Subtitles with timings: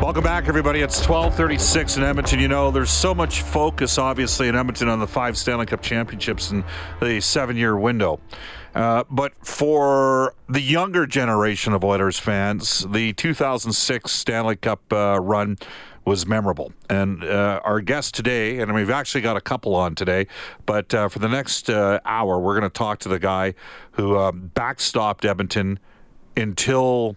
[0.00, 0.80] Welcome back, everybody.
[0.80, 2.40] It's 1236 in Edmonton.
[2.40, 6.50] You know, there's so much focus, obviously, in Edmonton on the five Stanley Cup championships
[6.50, 6.64] and
[7.02, 8.18] the seven year window.
[8.74, 15.58] Uh, but for the younger generation of Oilers fans, the 2006 Stanley Cup uh, run
[16.06, 16.72] was memorable.
[16.88, 20.28] And uh, our guest today, and we've actually got a couple on today,
[20.64, 23.52] but uh, for the next uh, hour, we're going to talk to the guy
[23.92, 25.78] who um, backstopped Edmonton
[26.38, 27.16] until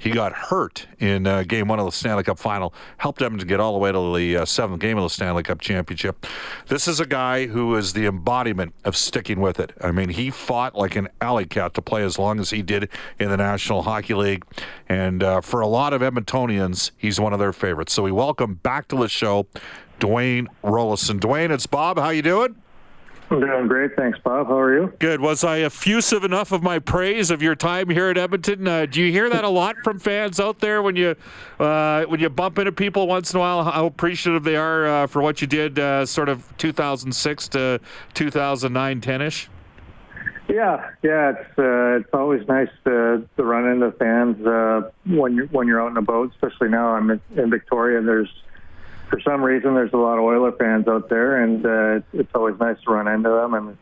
[0.00, 3.60] he got hurt in uh, game one of the Stanley Cup final, helped Edmonton get
[3.60, 6.26] all the way to the uh, seventh game of the Stanley Cup championship.
[6.68, 9.72] This is a guy who is the embodiment of sticking with it.
[9.82, 12.88] I mean, he fought like an alley cat to play as long as he did
[13.18, 14.44] in the National Hockey League.
[14.88, 17.92] And uh, for a lot of Edmontonians, he's one of their favorites.
[17.92, 19.46] So we welcome back to the show
[20.00, 21.20] Dwayne Roloson.
[21.20, 21.98] Dwayne, it's Bob.
[21.98, 22.56] How you doing?
[23.30, 24.48] I'm doing great, thanks, Bob.
[24.48, 24.92] How are you?
[24.98, 25.20] Good.
[25.20, 28.66] Was I effusive enough of my praise of your time here at Edmonton?
[28.66, 31.14] Uh, do you hear that a lot from fans out there when you
[31.60, 33.62] uh, when you bump into people once in a while?
[33.62, 37.80] How appreciative they are uh, for what you did, uh, sort of 2006 to
[38.14, 39.46] 2009, 10ish.
[40.48, 41.30] Yeah, yeah.
[41.30, 45.80] It's uh, it's always nice to, to run into fans uh, when you're when you're
[45.80, 46.88] out in a boat, especially now.
[46.88, 47.98] I'm in, in Victoria.
[47.98, 48.28] And there's
[49.10, 52.58] for some reason, there's a lot of Oiler fans out there, and uh, it's always
[52.58, 53.54] nice to run into them.
[53.54, 53.76] And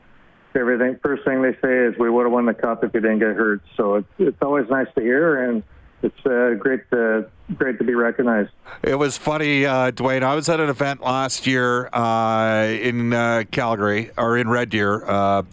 [0.55, 3.21] everything, first thing they say is, "We would have won the cup if you didn't
[3.21, 5.62] get hurt." So it's it's always nice to hear, and
[6.03, 8.50] it's uh, great to great to be recognized.
[8.83, 10.22] It was funny, uh, Dwayne.
[10.22, 15.45] I was at an event last year uh, in uh, Calgary or in Red Deer.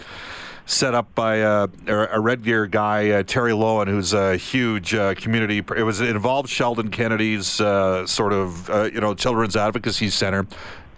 [0.68, 5.14] Set up by uh, a Red Deer guy, uh, Terry Lowen, who's a huge uh,
[5.14, 5.60] community.
[5.60, 10.48] It was it involved Sheldon Kennedy's uh, sort of uh, you know children's advocacy center,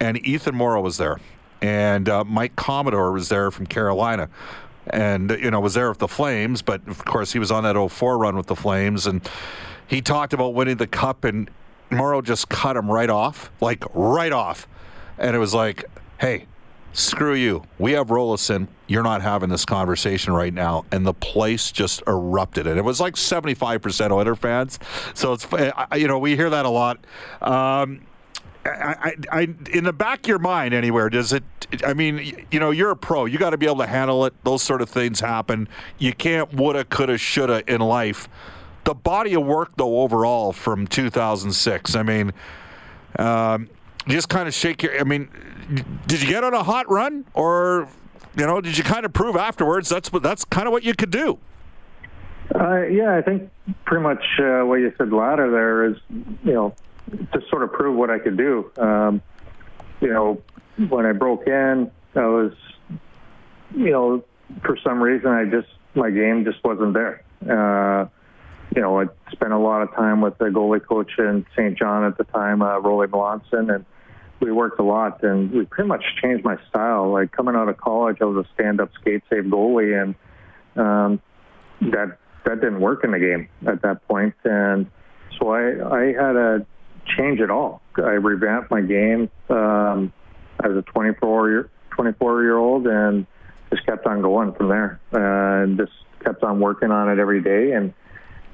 [0.00, 1.20] and Ethan Moreau was there,
[1.60, 4.30] and Mike Commodore was there from Carolina.
[4.90, 7.76] And you know was there with the Flames, but of course he was on that
[7.76, 9.20] 04 run with the Flames, and
[9.86, 11.50] he talked about winning the cup, and
[11.90, 14.66] Morrow just cut him right off, like right off,
[15.18, 15.84] and it was like,
[16.18, 16.46] hey,
[16.98, 17.62] screw you.
[17.78, 18.68] We have Roloson.
[18.86, 20.84] You're not having this conversation right now.
[20.92, 22.66] And the place just erupted.
[22.66, 24.78] And it was like 75% Oiler fans.
[25.14, 25.46] So it's,
[25.96, 26.98] you know, we hear that a lot.
[27.40, 28.00] Um,
[28.64, 29.40] I, I, I,
[29.72, 31.44] in the back of your mind, anywhere, does it?
[31.86, 33.24] I mean, you know, you're a pro.
[33.24, 34.34] You got to be able to handle it.
[34.44, 35.68] Those sort of things happen.
[35.98, 38.28] You can't woulda, coulda, shoulda in life.
[38.84, 41.94] The body of work, though, overall from 2006.
[41.94, 42.32] I mean,
[43.18, 43.68] um,
[44.08, 44.98] just kind of shake your.
[44.98, 45.28] I mean,
[46.06, 47.88] did you get on a hot run, or
[48.36, 50.94] you know, did you kind of prove afterwards that's what that's kind of what you
[50.94, 51.38] could do?
[52.54, 53.50] Uh, yeah, I think
[53.84, 55.96] pretty much uh, what you said latter there is,
[56.44, 56.74] you know,
[57.32, 58.70] to sort of prove what I could do.
[58.78, 59.20] Um,
[60.00, 60.40] you know,
[60.88, 62.52] when I broke in, I was,
[63.74, 64.24] you know,
[64.64, 67.22] for some reason I just my game just wasn't there.
[67.42, 68.06] Uh,
[68.74, 71.76] you know, I spent a lot of time with the goalie coach in St.
[71.78, 73.84] John at the time, uh, Rolly Melanson, and
[74.40, 75.22] we worked a lot.
[75.22, 77.12] And we pretty much changed my style.
[77.12, 80.14] Like coming out of college, I was a stand-up skate save goalie, and
[80.76, 81.20] um,
[81.80, 84.34] that that didn't work in the game at that point.
[84.44, 84.86] And
[85.38, 86.66] so I I had to
[87.16, 87.82] change it all.
[87.96, 90.12] I revamped my game um,
[90.62, 93.26] as a 24 year 24 year old, and
[93.70, 95.00] just kept on going from there.
[95.12, 95.92] Uh, and just
[96.24, 97.94] kept on working on it every day and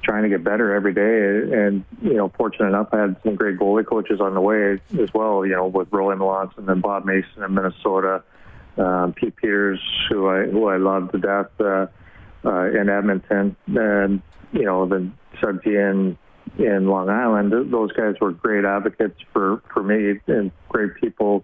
[0.03, 1.57] trying to get better every day.
[1.57, 5.13] And you know, fortunate enough, I had some great goalie coaches on the way as
[5.13, 5.45] well.
[5.45, 8.23] You know, with Rolly Melanson and Bob Mason in Minnesota,
[8.77, 11.87] um, Pete Peters, who I who I love to death uh,
[12.45, 14.21] uh, in Edmonton, and
[14.51, 16.17] you know, then Subti in
[16.57, 17.51] in Long Island.
[17.71, 21.43] Those guys were great advocates for for me and great people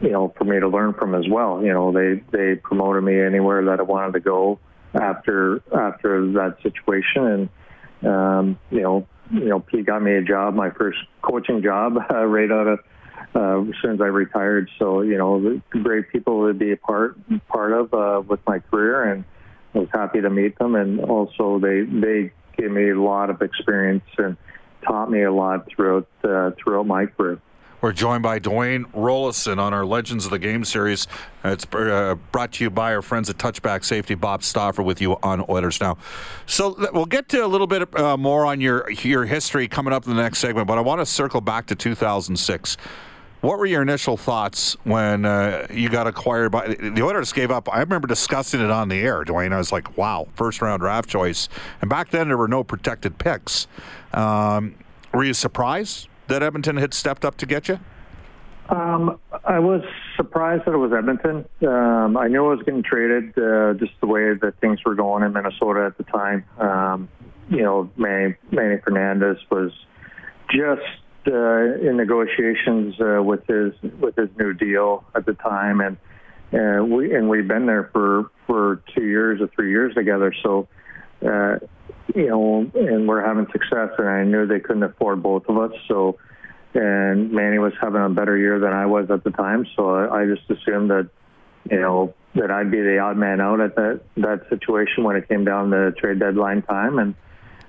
[0.00, 1.62] you know, for me to learn from as well.
[1.62, 4.58] You know, they they promoted me anywhere that I wanted to go
[4.94, 7.48] after after that situation,
[8.02, 11.96] and um, you know, you know, Pete got me a job, my first coaching job,
[12.10, 12.78] uh, right out of
[13.34, 14.70] uh, as soon as I retired.
[14.78, 17.16] So you know, great people to be a part
[17.48, 19.24] part of uh, with my career, and
[19.74, 20.74] I was happy to meet them.
[20.74, 24.36] And also, they they gave me a lot of experience and
[24.82, 27.40] taught me a lot throughout uh, throughout my career.
[27.86, 31.06] We're joined by Dwayne Roloson on our Legends of the Game series.
[31.44, 34.16] It's uh, brought to you by our friends at Touchback Safety.
[34.16, 35.96] Bob Stauffer with you on Oilers Now.
[36.46, 40.04] So we'll get to a little bit uh, more on your your history coming up
[40.04, 42.76] in the next segment, but I want to circle back to 2006.
[43.40, 47.32] What were your initial thoughts when uh, you got acquired by the Oilers?
[47.32, 47.72] Gave up.
[47.72, 49.52] I remember discussing it on the air, Dwayne.
[49.52, 51.48] I was like, "Wow, first round draft choice."
[51.80, 53.68] And back then, there were no protected picks.
[54.12, 54.74] Um,
[55.12, 57.78] were you surprised that Edmonton had stepped up to get you?
[58.68, 59.82] Um, I was
[60.16, 61.44] surprised that it was Edmonton.
[61.62, 65.22] Um, I knew I was getting traded, uh, just the way that things were going
[65.22, 66.44] in Minnesota at the time.
[66.58, 67.08] Um,
[67.48, 69.70] you know, Manny, Manny Fernandez was
[70.50, 70.82] just
[71.28, 75.96] uh, in negotiations uh, with his with his new deal at the time, and
[76.52, 80.32] uh, we and we've been there for for two years or three years together.
[80.42, 80.68] So,
[81.24, 81.58] uh,
[82.14, 83.90] you know, and we're having success.
[83.98, 86.18] And I knew they couldn't afford both of us, so
[86.74, 89.66] and Manny was having a better year than I was at the time.
[89.76, 91.08] So I, I just assumed that,
[91.70, 95.26] you know, that I'd be the odd man out at that that situation when it
[95.28, 97.14] came down to trade deadline time, and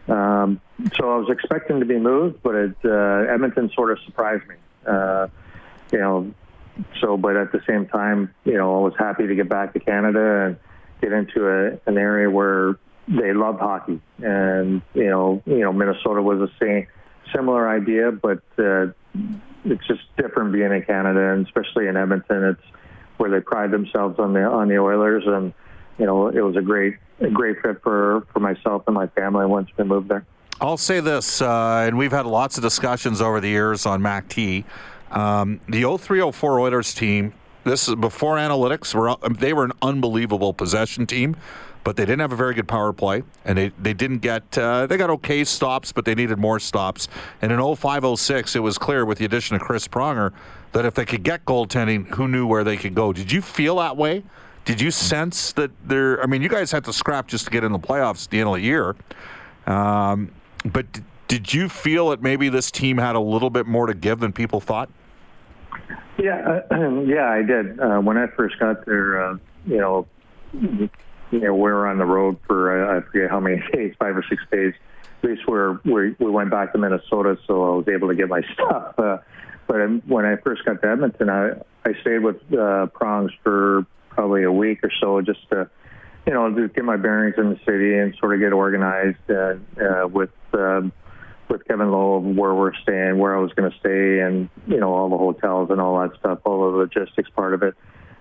[0.09, 0.61] um,
[0.95, 4.55] so I was expecting to be moved, but it, uh, Edmonton sort of surprised me.
[4.85, 5.27] Uh,
[5.91, 6.33] you know,
[7.01, 9.79] so but at the same time, you know, I was happy to get back to
[9.79, 10.57] Canada and
[11.01, 12.77] get into a, an area where
[13.07, 16.88] they love hockey, and you know, you know, Minnesota was a same
[17.33, 18.88] similar idea, but uh,
[19.65, 22.44] it's just different being in Canada, and especially in Edmonton.
[22.44, 22.77] It's
[23.18, 25.54] where they pride themselves on the on the Oilers, and
[25.98, 29.45] you know it was a great a great fit for for myself and my family
[29.45, 30.25] once we moved there.
[30.59, 34.27] I'll say this, uh, and we've had lots of discussions over the years on Mac
[34.27, 34.65] T.
[35.12, 37.33] Um, the 0304 Oilers team.
[37.63, 38.95] This is before analytics.
[38.95, 41.36] Were they were an unbelievable possession team
[41.88, 44.86] but they didn't have a very good power play, and they, they didn't get uh,
[44.88, 47.07] they got okay stops, but they needed more stops.
[47.42, 50.34] And in 0506, it was clear with the addition of Chris Pronger
[50.74, 53.13] that if they could get goaltending, who knew where they could go?
[53.13, 54.25] Did you feel that way?
[54.66, 56.22] Did you sense that there?
[56.22, 58.42] I mean, you guys had to scrap just to get in the playoffs at the
[58.42, 58.94] end of the year,
[59.66, 60.30] um,
[60.66, 60.88] but
[61.30, 64.33] did you feel that maybe this team had a little bit more to give than
[64.33, 64.90] people thought?
[66.18, 67.80] Yeah, uh, yeah, I did.
[67.80, 70.06] Uh, when I first got there, uh, you know,
[71.31, 74.24] you know, we were on the road for I forget how many days, five or
[74.29, 74.74] six days.
[75.24, 78.29] At least we're, we we went back to Minnesota, so I was able to get
[78.29, 78.94] my stuff.
[78.97, 79.18] Uh,
[79.68, 79.77] but
[80.07, 81.51] when I first got to Edmonton, I
[81.85, 85.69] I stayed with uh, Prongs for probably a week or so, just to
[86.25, 89.56] you know just get my bearings in the city and sort of get organized uh,
[89.81, 90.31] uh, with.
[90.53, 90.91] Um,
[91.50, 94.81] with Kevin Lowe of where we're staying, where I was going to stay, and you
[94.81, 97.73] know all the hotels and all that stuff, all the logistics part of it.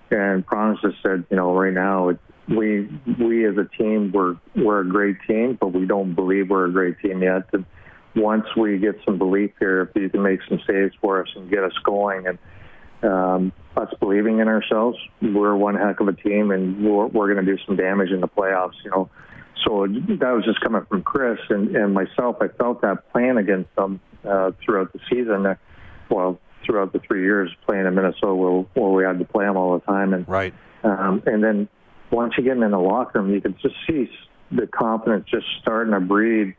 [0.09, 2.89] And Prongs just said, you know, right now it, we
[3.19, 6.71] we as a team we're we're a great team, but we don't believe we're a
[6.71, 7.43] great team yet.
[7.53, 7.65] And
[8.15, 11.49] once we get some belief here, if you can make some saves for us and
[11.49, 12.39] get us going, and
[13.03, 17.45] um, us believing in ourselves, we're one heck of a team, and we're, we're going
[17.45, 18.73] to do some damage in the playoffs.
[18.83, 19.09] You know,
[19.65, 22.37] so that was just coming from Chris and, and myself.
[22.41, 25.57] I felt that plan against them uh, throughout the season.
[26.09, 29.57] Well, throughout the three years playing in Minnesota, where, where we had to play them
[29.57, 30.53] all the time, and right.
[30.83, 31.67] Um, and then
[32.11, 34.09] once you get in the locker room, you can just see
[34.51, 36.55] the confidence just starting to breed.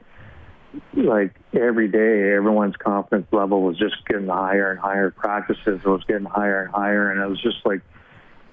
[0.94, 5.10] Like every day, everyone's confidence level was just getting higher and higher.
[5.10, 7.80] Practices was getting higher and higher, and it was just like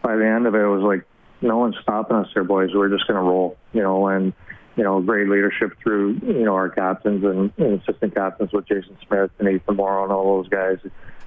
[0.02, 1.06] by the end of it, it was like
[1.42, 2.70] no one's stopping us here, boys.
[2.74, 4.08] We're just going to roll, you know.
[4.08, 4.34] And
[4.78, 8.98] you know, great leadership through you know our captains and, and assistant captains with Jason
[9.08, 10.78] Smith and Ethan Moreau and all those guys.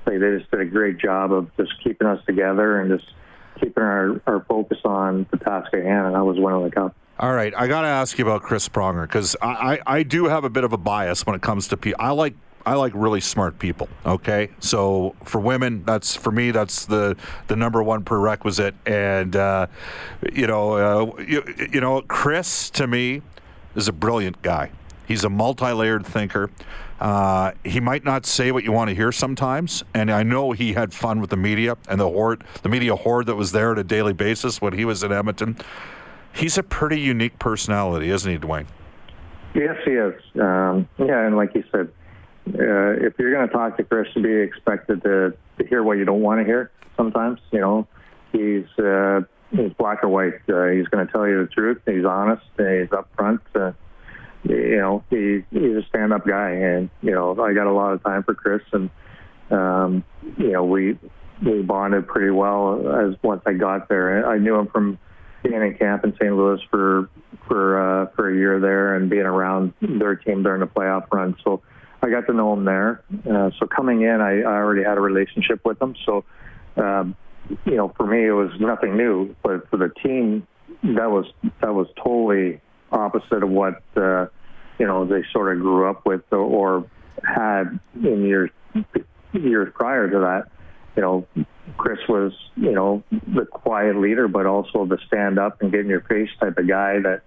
[0.07, 3.13] Like they just did a great job of just keeping us together and just
[3.61, 6.95] keeping our, our focus on the task at hand, and that was winning the cup.
[7.21, 9.47] All right, I got to ask you about Chris Pronger because I,
[9.87, 12.01] I, I, do have a bit of a bias when it comes to people.
[12.01, 12.35] I like
[12.65, 13.89] I like really smart people.
[14.07, 17.17] Okay, so for women, that's for me that's the
[17.49, 18.75] the number one prerequisite.
[18.87, 19.67] And uh,
[20.33, 23.23] you know, uh, you, you know, Chris to me
[23.75, 24.71] is a brilliant guy.
[25.07, 26.51] He's a multi-layered thinker.
[27.01, 30.73] Uh, he might not say what you want to hear sometimes, and I know he
[30.73, 33.79] had fun with the media and the horde, the media horde that was there on
[33.79, 35.57] a daily basis when he was in Edmonton.
[36.33, 38.67] He's a pretty unique personality, isn't he, Dwayne?
[39.55, 40.15] Yes, he is.
[40.41, 41.89] Um, yeah, and like you said,
[42.49, 46.05] uh, if you're going to talk to Chris, be expected to, to hear what you
[46.05, 46.71] don't want to hear.
[46.97, 47.87] Sometimes, you know,
[48.33, 50.35] he's uh, he's black or white.
[50.49, 51.81] Uh, he's going to tell you the truth.
[51.87, 52.43] He's honest.
[52.57, 53.41] He's upfront.
[53.55, 53.73] Uh,
[54.45, 58.03] you know, he, he's a stand-up guy, and you know, I got a lot of
[58.03, 58.91] time for Chris, and
[59.51, 60.05] um,
[60.37, 60.99] you know, we
[61.45, 64.27] we bonded pretty well as once I got there.
[64.27, 64.99] I knew him from
[65.43, 66.35] being in camp in St.
[66.35, 67.09] Louis for
[67.47, 71.37] for uh, for a year there, and being around their team during the playoff run.
[71.45, 71.63] So
[72.03, 73.03] I got to know him there.
[73.29, 75.95] Uh, so coming in, I, I already had a relationship with him.
[76.05, 76.25] So
[76.77, 77.17] um,
[77.65, 80.47] you know, for me, it was nothing new, but for the team,
[80.83, 81.27] that was
[81.61, 82.61] that was totally
[82.93, 84.27] opposite of what uh,
[84.79, 86.91] you know they sort of grew up with or, or
[87.23, 88.51] had in years
[89.33, 90.51] years prior to that.
[90.97, 91.27] You know,
[91.77, 95.89] Chris was you know the quiet leader, but also the stand up and get in
[95.89, 97.23] your face type of guy that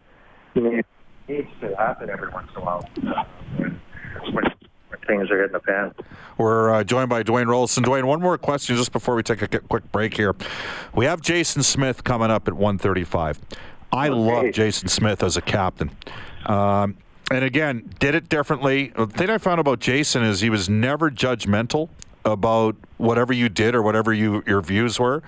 [0.56, 2.90] needs to happen every once in a while.
[5.08, 5.94] Things are hitting the fan.
[6.38, 7.84] We're uh, joined by Dwayne Roloson.
[7.84, 10.36] Dwayne, one more question just before we take a quick break here.
[10.94, 13.40] We have Jason Smith coming up at 135.
[13.92, 15.92] I love Jason Smith as a captain.
[16.46, 16.98] Um,
[17.30, 18.92] and again, did it differently.
[18.96, 21.90] The thing I found about Jason is he was never judgmental
[22.26, 25.24] about whatever you did or whatever you, your views were,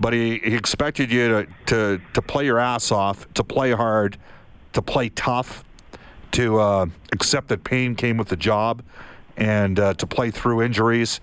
[0.00, 4.16] but he, he expected you to, to, to play your ass off, to play hard,
[4.72, 5.64] to play tough,
[6.32, 8.82] to uh, accept that pain came with the job,
[9.36, 11.20] and uh, to play through injuries.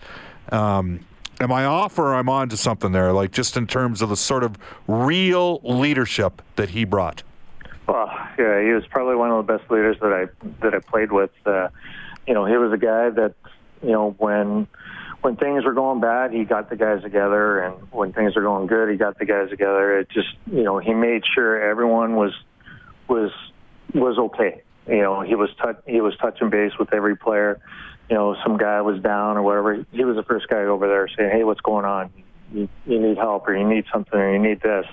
[0.51, 1.00] Um,
[1.39, 3.12] am I off or I'm on to something there?
[3.12, 7.24] Like just in terms of the sort of real leadership that he brought.
[7.88, 11.12] Well, yeah, he was probably one of the best leaders that I that I played
[11.12, 11.31] with.
[11.46, 11.69] Uh,
[12.27, 13.34] you know, he was a guy that
[13.81, 14.67] you know when
[15.22, 18.67] when things were going bad, he got the guys together, and when things were going
[18.67, 19.98] good, he got the guys together.
[20.00, 22.34] It just you know he made sure everyone was
[23.08, 23.31] was
[23.93, 24.62] was okay.
[24.88, 27.60] You know, he was touch, he was touching base with every player.
[28.09, 29.85] You know, some guy was down or whatever.
[29.91, 32.11] He was the first guy over there saying, "Hey, what's going on?
[32.51, 34.85] You, you need help, or you need something, or you need this."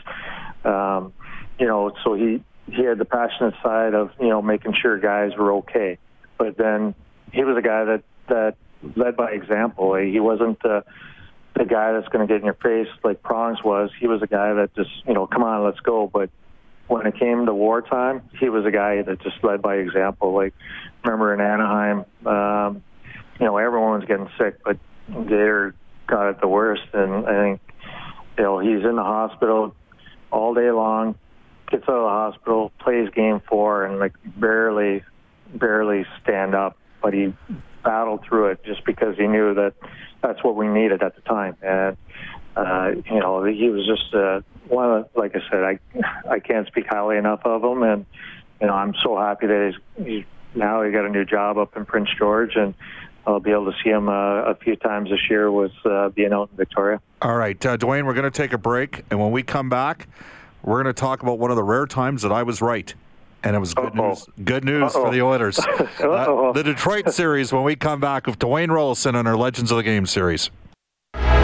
[0.64, 1.12] Um,
[1.58, 5.32] you know, so he he had the passionate side of you know making sure guys
[5.38, 5.98] were okay,
[6.38, 6.94] but then
[7.32, 8.56] he was a guy that that
[8.96, 9.94] led by example.
[9.94, 10.84] He wasn't the
[11.54, 13.90] the guy that's going to get in your face like Prongs was.
[13.98, 16.30] He was a guy that just you know, come on, let's go, but
[16.88, 20.34] when it came to wartime, he was a guy that just led by example.
[20.34, 20.54] Like,
[21.04, 22.82] remember in Anaheim, um,
[23.38, 24.78] you know, everyone was getting sick, but
[25.08, 25.74] Gator
[26.06, 26.82] got it the worst.
[26.92, 27.60] And I think,
[28.38, 29.74] you know, he's in the hospital
[30.30, 31.16] all day long,
[31.70, 35.02] gets out of the hospital, plays game four, and like barely,
[35.54, 36.76] barely stand up.
[37.02, 37.34] But he
[37.84, 39.74] battled through it just because he knew that
[40.22, 41.56] that's what we needed at the time.
[41.62, 41.96] And
[42.56, 45.78] uh, you know, he was just uh, one of, the, like I said, I
[46.28, 48.06] I can't speak highly enough of him, and
[48.60, 50.24] you know, I'm so happy that he's, he's
[50.54, 52.74] now he got a new job up in Prince George, and
[53.26, 56.32] I'll be able to see him uh, a few times this year with uh, being
[56.32, 57.00] out in Victoria.
[57.22, 60.06] All right, uh, Dwayne, we're going to take a break, and when we come back,
[60.62, 62.94] we're going to talk about one of the rare times that I was right.
[63.42, 64.08] And it was good Uh-oh.
[64.08, 64.26] news.
[64.44, 65.04] Good news Uh-oh.
[65.04, 65.58] for the Oilers.
[66.00, 69.76] uh, the Detroit series when we come back with Dwayne Roloson on our Legends of
[69.76, 70.50] the Game series.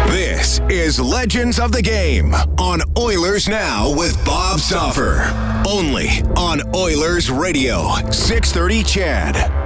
[0.06, 5.22] This is Legends of the Game on Oilers Now with Bob Stauffer.
[5.66, 9.61] Only on Oilers Radio, 630 CHED.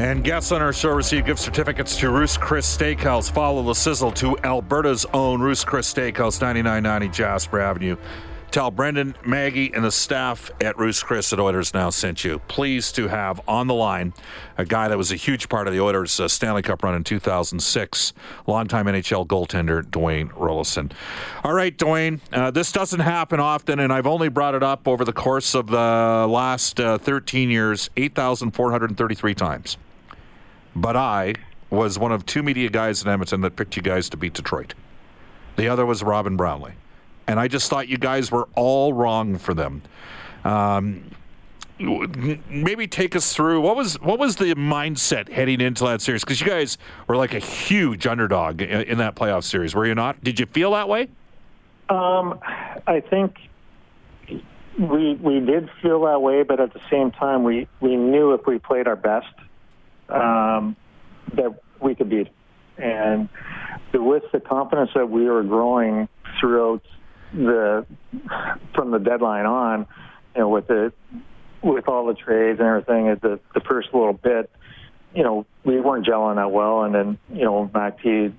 [0.00, 3.30] And guests on our show receive gift certificates to Ruth's Chris Steakhouse.
[3.30, 7.96] Follow the sizzle to Alberta's own Ruth's Chris Steakhouse, 9990 Jasper Avenue.
[8.50, 12.38] Tell Brendan, Maggie, and the staff at Ruth's Chris at Oilers Now sent you.
[12.48, 14.14] Pleased to have on the line
[14.56, 17.04] a guy that was a huge part of the Oilers' uh, Stanley Cup run in
[17.04, 18.14] 2006,
[18.46, 20.92] longtime NHL goaltender Dwayne Roloson.
[21.44, 25.04] All right, Dwayne, uh, this doesn't happen often, and I've only brought it up over
[25.04, 29.76] the course of the last uh, 13 years 8,433 times.
[30.74, 31.34] But I
[31.70, 34.74] was one of two media guys in Edmonton that picked you guys to beat Detroit.
[35.56, 36.74] The other was Robin Brownlee
[37.30, 39.82] and I just thought you guys were all wrong for them.
[40.44, 41.04] Um,
[41.78, 46.40] maybe take us through what was what was the mindset heading into that series because
[46.40, 50.22] you guys were like a huge underdog in, in, that playoff series were you not
[50.22, 51.08] did you feel that way
[51.88, 52.38] um,
[52.86, 53.38] i think
[54.78, 58.46] we we did feel that way but at the same time we we knew if
[58.46, 59.32] we played our best
[60.10, 60.76] um,
[61.34, 62.28] that we could beat.
[62.78, 63.28] And
[63.92, 66.08] with the confidence that we were growing
[66.40, 66.82] throughout
[67.32, 67.86] the
[68.74, 69.86] from the deadline on,
[70.34, 70.92] you know, with the
[71.62, 74.50] with all the trades and everything, at the the first little bit,
[75.14, 78.32] you know, we weren't gelling that well, and then you know, Mac T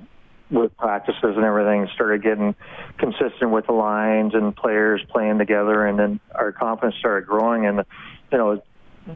[0.50, 2.54] with practices and everything started getting
[2.98, 7.66] consistent with the lines and players playing together, and then our confidence started growing.
[7.66, 7.86] And
[8.32, 8.62] you know,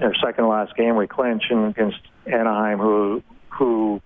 [0.01, 4.01] our second last game we clinched and against Anaheim, who who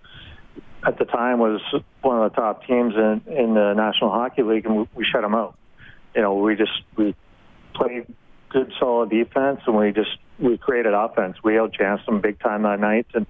[0.86, 1.62] at the time was
[2.02, 5.22] one of the top teams in in the National Hockey League, and we, we shut
[5.22, 5.58] them out.
[6.16, 7.16] You know, we just we
[7.74, 8.06] played
[8.50, 11.38] good, solid defense, and we just we created offense.
[11.44, 13.26] We outchanced them big time that night, and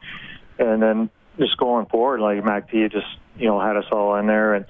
[0.58, 4.28] and then just going forward, like Mac T just you know had us all in
[4.28, 4.66] there, and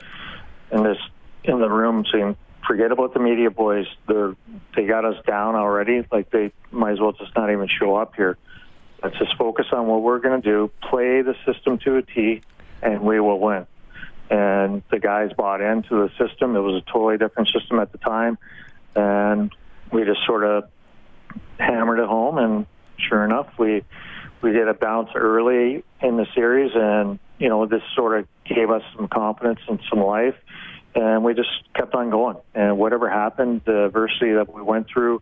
[0.72, 0.98] and this
[1.44, 2.36] in the room saying,
[2.68, 3.88] forget about the media boys.
[4.08, 4.36] They're
[4.76, 6.06] they got us down already.
[6.12, 8.38] Like they might as well just not even show up here.
[9.02, 10.72] Let's just focus on what we're going to do.
[10.90, 12.42] Play the system to a T,
[12.82, 13.66] and we will win.
[14.30, 16.56] And the guys bought into the system.
[16.56, 18.38] It was a totally different system at the time,
[18.96, 19.52] and
[19.92, 20.70] we just sort of
[21.60, 22.38] hammered it home.
[22.38, 22.66] And
[22.98, 23.84] sure enough, we
[24.42, 28.70] we did a bounce early in the series, and you know this sort of gave
[28.70, 30.36] us some confidence and some life,
[30.96, 32.38] and we just kept on going.
[32.54, 35.22] And whatever happened, the adversity that we went through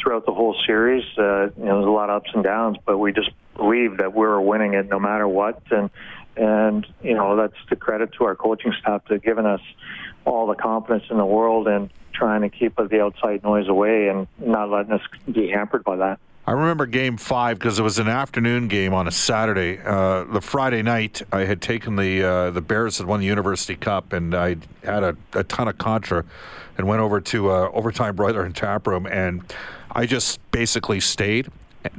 [0.00, 2.76] throughout the whole series, uh, you know, there was a lot of ups and downs,
[2.86, 5.90] but we just believed that we were winning it no matter what, and
[6.36, 9.60] and you know that's the credit to our coaching staff to giving us
[10.24, 14.26] all the confidence in the world and trying to keep the outside noise away and
[14.38, 16.20] not letting us be hampered by that.
[16.48, 19.78] I remember game five because it was an afternoon game on a Saturday.
[19.84, 23.76] Uh, the Friday night, I had taken the uh, the Bears had won the University
[23.76, 26.24] Cup, and I had a, a ton of contra,
[26.78, 29.42] and went over to uh, Overtime Broiler and Tap Room, and
[29.92, 31.50] I just basically stayed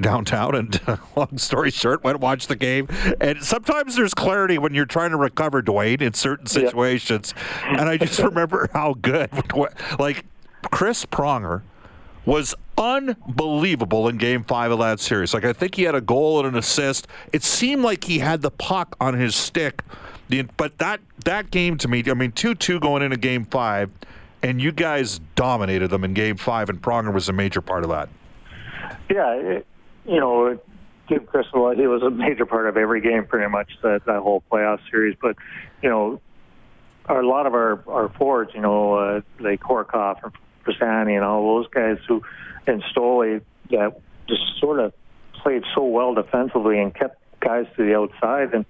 [0.01, 0.81] downtown and
[1.15, 2.87] long story short went and watched the game
[3.21, 7.79] and sometimes there's clarity when you're trying to recover Dwayne in certain situations yep.
[7.79, 9.31] and I just remember how good
[9.99, 10.25] like
[10.69, 11.61] Chris Pronger
[12.29, 15.33] was unbelievable in game five of that series.
[15.33, 17.07] Like, I think he had a goal and an assist.
[17.33, 19.81] It seemed like he had the puck on his stick.
[20.55, 23.89] But that, that game to me, I mean, 2 2 going into game five,
[24.43, 27.89] and you guys dominated them in game five, and Pronger was a major part of
[27.89, 28.09] that.
[29.09, 29.67] Yeah, it,
[30.05, 30.59] you know,
[31.07, 34.43] Chris a he was a major part of every game pretty much that, that whole
[34.51, 35.17] playoff series.
[35.19, 35.35] But,
[35.81, 36.21] you know,
[37.07, 40.31] a lot of our, our forwards, you know, uh, like Horcoff and
[40.69, 42.23] Pisani and all those guys who,
[42.67, 44.93] and Stoli, that just sort of
[45.41, 48.65] played so well defensively and kept guys to the outside and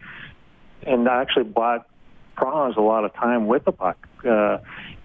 [0.86, 1.88] and actually bought
[2.36, 4.08] Prongs a lot of time with the puck.
[4.26, 4.60] Uh,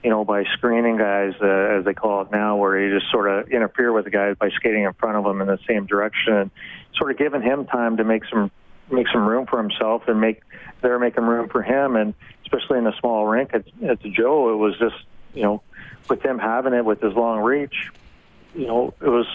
[0.04, 3.28] you know, by screening guys, uh, as they call it now, where you just sort
[3.28, 6.34] of interfere with the guys by skating in front of them in the same direction,
[6.34, 6.50] and
[6.96, 8.50] sort of giving him time to make some
[8.90, 10.42] make some room for himself and make
[10.82, 14.52] they're making room for him, and especially in the small rink at, at the Joe,
[14.52, 14.96] it was just
[15.32, 15.62] you know
[16.08, 17.90] with him having it with his long reach,
[18.54, 19.26] you know, it was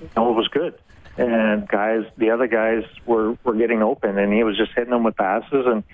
[0.00, 0.74] you know, it was good.
[1.16, 5.04] And guys, the other guys were were getting open, and he was just hitting them
[5.04, 5.84] with passes, and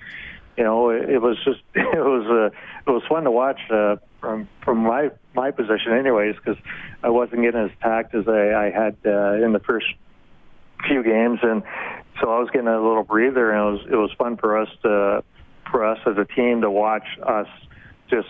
[0.55, 3.97] you know, it, it was just it was uh, it was fun to watch uh,
[4.19, 6.57] from from my my position, anyways, because
[7.03, 9.87] I wasn't getting as tacked as I, I had uh, in the first
[10.87, 11.63] few games, and
[12.21, 14.69] so I was getting a little breather, and it was it was fun for us
[14.83, 15.23] to
[15.69, 17.47] for us as a team to watch us
[18.09, 18.29] just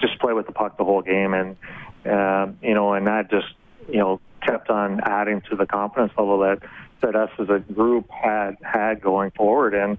[0.00, 1.56] just play with the puck the whole game, and
[2.04, 3.48] uh, you know, and that just
[3.88, 6.60] you know kept on adding to the confidence level that
[7.02, 9.98] that us as a group had had going forward, and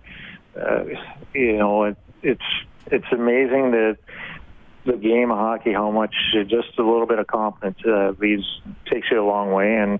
[0.59, 0.83] uh,
[1.33, 2.41] you know, it, it's
[2.87, 3.97] it's amazing that
[4.85, 6.15] the game of hockey, how much
[6.47, 9.99] just a little bit of confidence uh, leads takes you a long way, and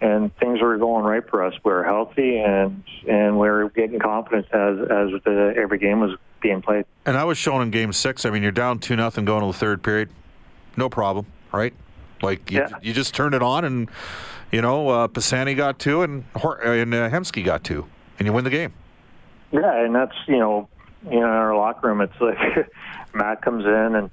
[0.00, 1.54] and things were going right for us.
[1.64, 6.16] We are healthy, and and we are getting confidence as as the, every game was
[6.40, 6.84] being played.
[7.06, 8.24] And I was shown in Game Six.
[8.24, 10.10] I mean, you're down two nothing going to the third period,
[10.76, 11.74] no problem, right?
[12.22, 12.68] Like you, yeah.
[12.82, 13.90] you just turn it on, and
[14.50, 17.86] you know, uh, Pisani got two, and and uh, Hemsky got two,
[18.18, 18.72] and you win the game.
[19.52, 20.68] Yeah, and that's you know,
[21.04, 22.38] you know, in our locker room, it's like
[23.14, 24.10] Matt comes in and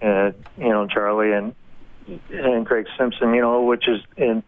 [0.00, 1.54] and you know Charlie and
[2.30, 4.42] and Craig Simpson, you know, which is in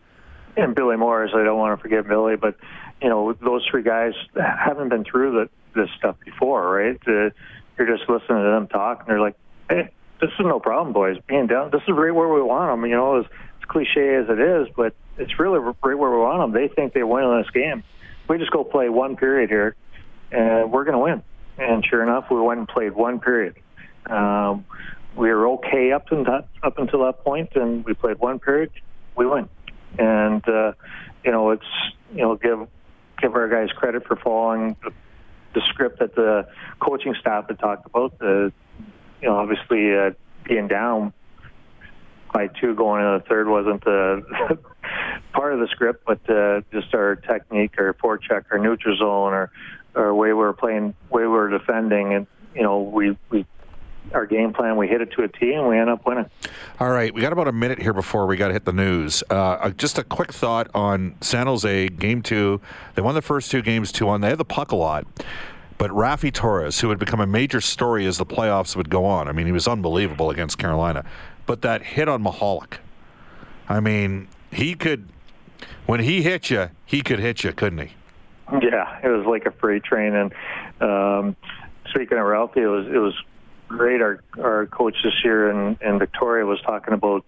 [0.56, 1.30] and Billy Moores.
[1.34, 2.56] I don't want to forget Billy, but
[3.00, 6.98] you know those three guys haven't been through the, this stuff before, right?
[7.06, 7.30] Uh,
[7.76, 9.36] you're just listening to them talk, and they're like,
[9.68, 11.16] "Hey, this is no problem, boys.
[11.26, 14.28] Being down, this is right where we want them." You know, as, as cliche as
[14.28, 16.52] it is, but it's really right where we want them.
[16.52, 17.84] They think they win in this game.
[18.28, 19.76] We just go play one period here,
[20.30, 21.22] and we're going to win.
[21.58, 23.56] And sure enough, we went and played one period.
[24.06, 24.64] Um,
[25.16, 28.70] we were okay up until that, up until that point, and we played one period.
[29.16, 29.48] We win
[29.98, 30.72] and uh,
[31.24, 31.64] you know it's
[32.12, 32.66] you know give
[33.20, 34.92] give our guys credit for following the,
[35.54, 36.46] the script that the
[36.80, 38.18] coaching staff had talked about.
[38.18, 38.52] The
[39.20, 40.10] you know obviously uh,
[40.44, 41.12] being down
[42.32, 44.58] by two going into the third wasn't the
[45.32, 49.50] part of the script, but uh, just our technique, our forecheck, our neutral zone, or
[49.94, 53.46] or way we were playing, way we were defending, and you know we we
[54.12, 54.76] our game plan.
[54.76, 56.26] We hit it to a T, and we end up winning.
[56.80, 59.22] All right, we got about a minute here before we got to hit the news.
[59.30, 62.60] Uh, uh, just a quick thought on San Jose game two.
[62.94, 64.20] They won the first two games two one.
[64.20, 65.06] They had the puck a lot.
[65.78, 69.28] But Raffi Torres, who had become a major story as the playoffs would go on,
[69.28, 71.04] I mean, he was unbelievable against Carolina.
[71.46, 72.78] But that hit on Michalek,
[73.68, 75.08] I mean, he could,
[75.86, 77.92] when he hit you, he could hit you, couldn't he?
[78.60, 80.14] Yeah, it was like a freight train.
[80.14, 80.32] And
[80.80, 81.36] um,
[81.90, 83.14] speaking of Ralphie, it was it was
[83.68, 84.00] great.
[84.00, 87.24] Our our coach this year in, in Victoria was talking about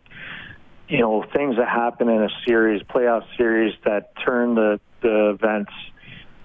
[0.88, 5.72] you know things that happen in a series, playoff series that turn the the events.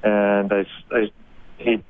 [0.03, 1.11] And I, I
[1.57, 1.83] he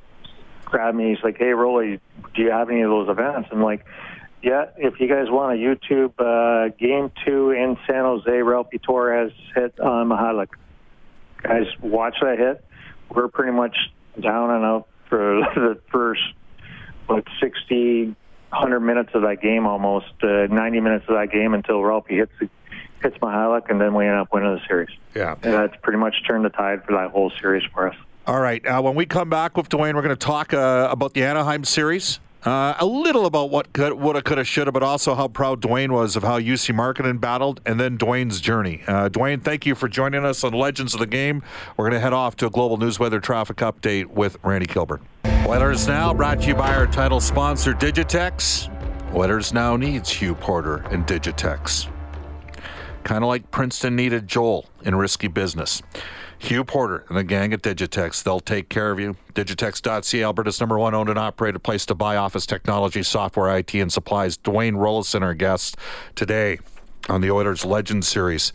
[0.64, 1.10] grabbed me.
[1.10, 2.00] He's like, "Hey, Rolly,
[2.34, 3.86] do you have any of those events?" I'm like,
[4.42, 4.68] "Yeah.
[4.78, 9.80] If you guys want a YouTube uh, game two in San Jose, Ralphie Torres hit
[9.80, 10.50] on Michalek.
[11.44, 12.64] Guys, watch that hit.
[13.10, 13.76] We're pretty much
[14.20, 16.22] down and out for the first
[17.10, 21.84] like 60, 100 minutes of that game, almost uh, 90 minutes of that game until
[21.84, 22.32] Ralphie hits
[23.04, 24.90] hits Michalek, and then we end up winning the series.
[25.14, 27.96] Yeah, and that's pretty much turned the tide for that whole series for us.
[28.28, 28.66] All right.
[28.66, 31.64] Uh, when we come back with Dwayne, we're going to talk uh, about the Anaheim
[31.64, 32.20] series.
[32.44, 36.16] Uh, a little about what could, woulda, coulda, shoulda, but also how proud Dwayne was
[36.16, 38.84] of how Jussi Markkanen battled, and then Dwayne's journey.
[38.88, 41.42] Uh, Dwayne, thank you for joining us on Legends of the Game.
[41.76, 45.02] We're going to head off to a global news weather traffic update with Randy Kilburn.
[45.48, 48.68] Oilers Now, brought to you by our title sponsor, Digitex.
[49.14, 51.88] Oilers Now needs Hugh Porter and Digitex.
[53.04, 55.84] Kind of like Princeton needed Joel in risky business.
[56.40, 58.24] Hugh Porter and the gang at Digitex.
[58.24, 59.16] They'll take care of you.
[59.36, 63.94] Digitex.ca, Alberta's number one owned and operated place to buy office technology, software, IT, and
[63.94, 64.40] supplies.
[64.40, 65.78] Dwayne Roloson, our guest
[66.16, 66.58] today
[67.08, 68.52] on the Oilers Legend Series.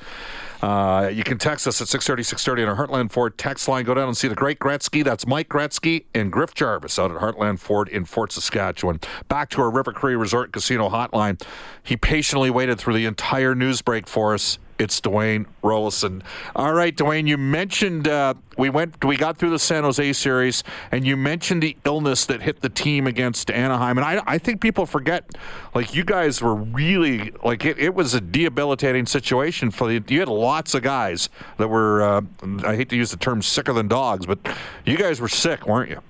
[0.62, 3.84] Uh, you can text us at 630 630 on our Heartland Ford text line.
[3.84, 5.02] Go down and see the great Gretzky.
[5.02, 9.00] That's Mike Gretzky and Griff Jarvis out at Heartland Ford in Fort Saskatchewan.
[9.28, 11.42] Back to our River Cree Resort Casino hotline.
[11.82, 16.22] He patiently waited through the entire news break for us it's Dwayne Roloson.
[16.56, 20.64] All right, Dwayne, you mentioned uh, we went, we got through the San Jose series,
[20.90, 24.62] and you mentioned the illness that hit the team against Anaheim, and I, I think
[24.62, 25.28] people forget,
[25.74, 30.02] like you guys were really like it, it was a debilitating situation for the.
[30.08, 32.22] You had lots of guys that were, uh,
[32.64, 34.38] I hate to use the term sicker than dogs, but
[34.86, 36.00] you guys were sick, weren't you?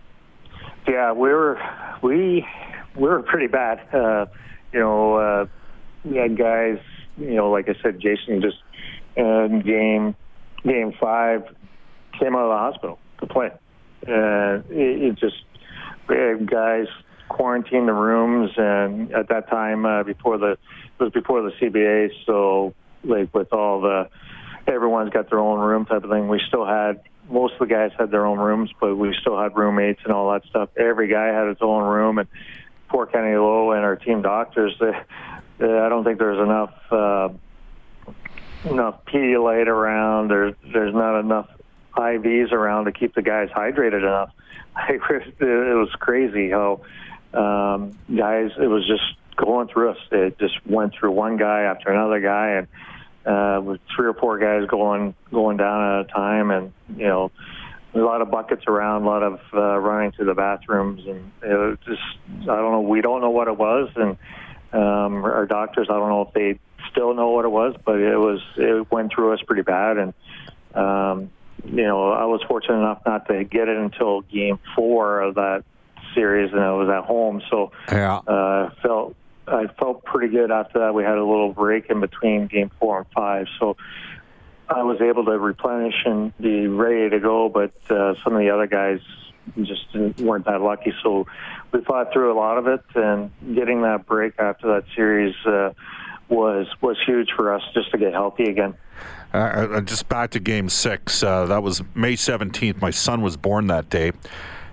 [0.86, 1.60] Yeah, we were
[2.02, 2.46] we
[2.94, 3.80] we were pretty bad.
[3.92, 4.26] Uh,
[4.72, 5.46] you know, uh,
[6.04, 6.78] we had guys
[7.16, 8.58] you know, like I said, Jason just
[9.16, 10.14] in game
[10.62, 11.44] game five
[12.18, 13.50] came out of the hospital to play.
[14.06, 15.36] Uh, it, it just
[16.46, 16.86] guys
[17.28, 20.58] quarantined the rooms, and at that time uh, before the it
[20.98, 24.08] was before the CBA, so like with all the
[24.66, 26.28] everyone's got their own room type of thing.
[26.28, 29.56] We still had most of the guys had their own rooms, but we still had
[29.56, 30.70] roommates and all that stuff.
[30.76, 32.28] Every guy had his own room, and
[32.88, 34.92] poor Kenny Lowe and our team doctors, they,
[35.62, 37.28] I don't think there's enough uh,
[38.64, 40.28] enough Pedialyte around.
[40.28, 41.48] There's there's not enough
[41.96, 44.30] IVs around to keep the guys hydrated enough.
[44.88, 46.80] it was crazy how
[47.34, 48.50] um, guys.
[48.58, 49.02] It was just
[49.36, 49.98] going through us.
[50.10, 52.66] It just went through one guy after another guy, and
[53.26, 57.30] uh, with three or four guys going going down at a time, and you know.
[57.92, 61.56] A lot of buckets around, a lot of uh, running to the bathrooms, and it
[61.56, 62.00] was just
[62.42, 62.82] I don't know.
[62.82, 64.16] We don't know what it was, and
[64.72, 66.58] um, our doctors, I don't know if they
[66.90, 70.14] still know what it was, but it was it went through us pretty bad, and
[70.74, 71.30] um,
[71.64, 75.64] you know I was fortunate enough not to get it until game four of that
[76.14, 80.80] series, and I was at home, so yeah, uh, felt I felt pretty good after
[80.80, 80.94] that.
[80.94, 83.76] We had a little break in between game four and five, so.
[84.72, 88.50] I was able to replenish and be ready to go, but uh, some of the
[88.50, 89.00] other guys
[89.62, 89.86] just
[90.20, 90.92] weren't that lucky.
[91.02, 91.26] So
[91.72, 95.72] we fought through a lot of it, and getting that break after that series uh,
[96.28, 98.74] was was huge for us just to get healthy again.
[99.32, 101.22] Uh, uh just back to Game Six.
[101.22, 102.80] Uh, that was May seventeenth.
[102.80, 104.12] My son was born that day.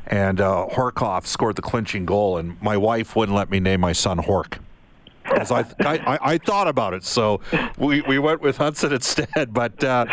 [0.10, 3.92] And uh, Horcoff scored the clinching goal, and my wife wouldn't let me name my
[3.92, 4.58] son Hork.
[5.40, 7.42] I, I, I, thought about it, so
[7.78, 9.54] we, we went with Hudson instead.
[9.54, 10.06] But uh,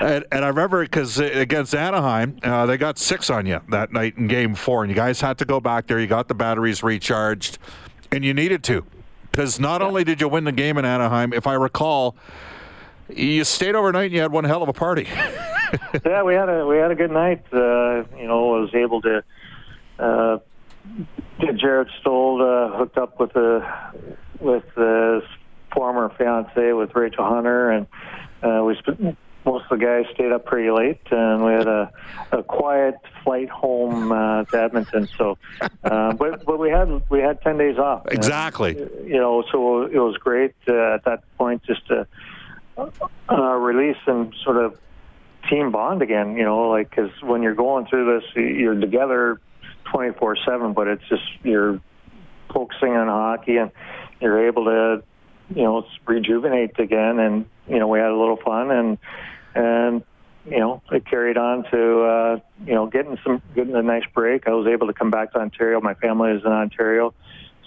[0.00, 4.16] and, and, I remember because against Anaheim, uh, they got six on you that night
[4.16, 5.98] in Game Four, and you guys had to go back there.
[5.98, 7.58] You got the batteries recharged,
[8.12, 8.84] and you needed to,
[9.30, 9.86] because not yeah.
[9.86, 12.16] only did you win the game in Anaheim, if I recall,
[13.08, 15.08] you stayed overnight and you had one hell of a party.
[16.04, 17.44] yeah, we had a we had a good night.
[17.52, 19.24] Uh, you know, I was able to
[19.98, 20.38] uh,
[21.38, 23.88] get Jarret Stoll uh, hooked up with a
[24.40, 25.22] with his
[25.72, 27.86] former fiance with Rachel Hunter, and
[28.42, 31.90] uh, we spent most of the guys stayed up pretty late, and we had a,
[32.32, 35.08] a quiet flight home uh, to Edmonton.
[35.16, 35.38] So,
[35.82, 38.06] uh, but but we had we had ten days off.
[38.08, 38.76] Exactly.
[38.76, 42.06] And, you know, so it was great uh, at that point just to
[43.30, 44.78] uh, release and sort of
[45.48, 46.36] team bond again.
[46.36, 49.40] You know, like because when you're going through this, you're together
[49.84, 51.80] twenty four seven, but it's just you're
[52.52, 53.70] focusing on hockey and
[54.20, 55.02] you're able to
[55.54, 58.98] you know rejuvenate again and you know we had a little fun and
[59.54, 60.02] and
[60.44, 64.46] you know it carried on to uh you know getting some getting a nice break.
[64.46, 65.80] I was able to come back to ontario.
[65.80, 67.14] My family is in ontario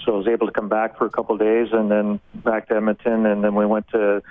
[0.03, 2.67] so i was able to come back for a couple of days and then back
[2.67, 3.25] to edmonton.
[3.25, 4.21] And then we went to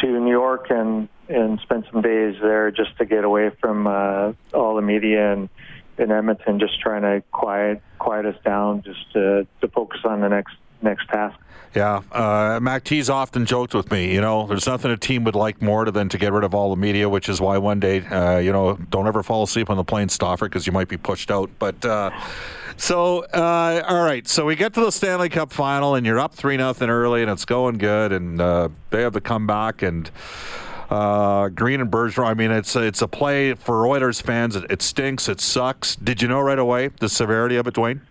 [0.00, 4.32] to new york and and spent some days there just to get away from uh
[4.54, 5.48] all the media and
[5.98, 10.28] in edmonton just trying to quiet quiet us down just to to focus on the
[10.28, 11.38] next next task
[11.74, 14.12] yeah, uh, Mac T's often joked with me.
[14.12, 16.70] You know, there's nothing a team would like more than to get rid of all
[16.70, 19.78] the media, which is why one day, uh, you know, don't ever fall asleep on
[19.78, 21.50] the plane, Stauffer, because you might be pushed out.
[21.58, 22.10] But uh,
[22.76, 26.34] so, uh, all right, so we get to the Stanley Cup final, and you're up
[26.34, 30.10] three nothing early, and it's going good, and uh, they have the comeback, and.
[30.90, 32.26] Uh, Green and Bergeron.
[32.26, 34.56] I mean, it's it's a play for Oilers fans.
[34.56, 35.26] It, it stinks.
[35.26, 35.96] It sucks.
[35.96, 38.02] Did you know right away the severity of it, Dwayne?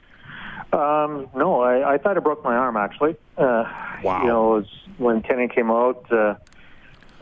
[0.74, 3.16] Um, no, I, I thought I broke my arm actually.
[3.38, 3.66] Uh,
[4.04, 4.22] Wow.
[4.22, 6.36] You know, it was when Kenny came out, uh,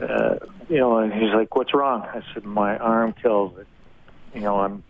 [0.01, 0.35] uh,
[0.69, 3.67] you know, and he's like, "What's wrong?" I said, "My arm kills it.
[4.33, 4.83] You know, I'm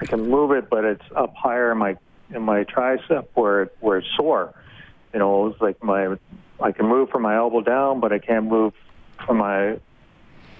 [0.00, 1.96] I can move it, but it's up higher in my
[2.34, 4.54] in my tricep where it, where it's sore.
[5.12, 6.16] You know, it's like my
[6.60, 8.72] I can move from my elbow down, but I can't move
[9.26, 9.78] from my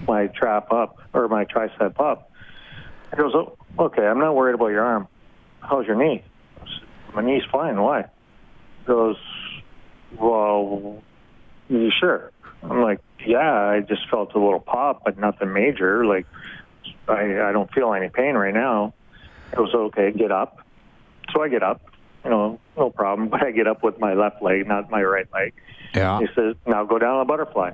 [0.06, 2.30] my trap up or my tricep up."
[3.10, 5.08] He goes, oh, "Okay, I'm not worried about your arm.
[5.60, 6.22] How's your knee?"
[7.14, 7.80] My knee's fine.
[7.80, 8.02] Why?
[8.80, 9.16] He goes,
[10.18, 11.02] well,
[11.68, 12.32] you sure?
[12.62, 16.04] I'm like, yeah, I just felt a little pop, but nothing major.
[16.04, 16.26] Like,
[17.08, 18.94] I, I don't feel any pain right now.
[19.52, 20.58] It was okay, get up.
[21.32, 21.82] So I get up,
[22.24, 23.28] you know, no problem.
[23.30, 25.54] But I get up with my left leg, not my right leg.
[25.94, 26.20] Yeah.
[26.20, 27.72] He says, now go down a butterfly.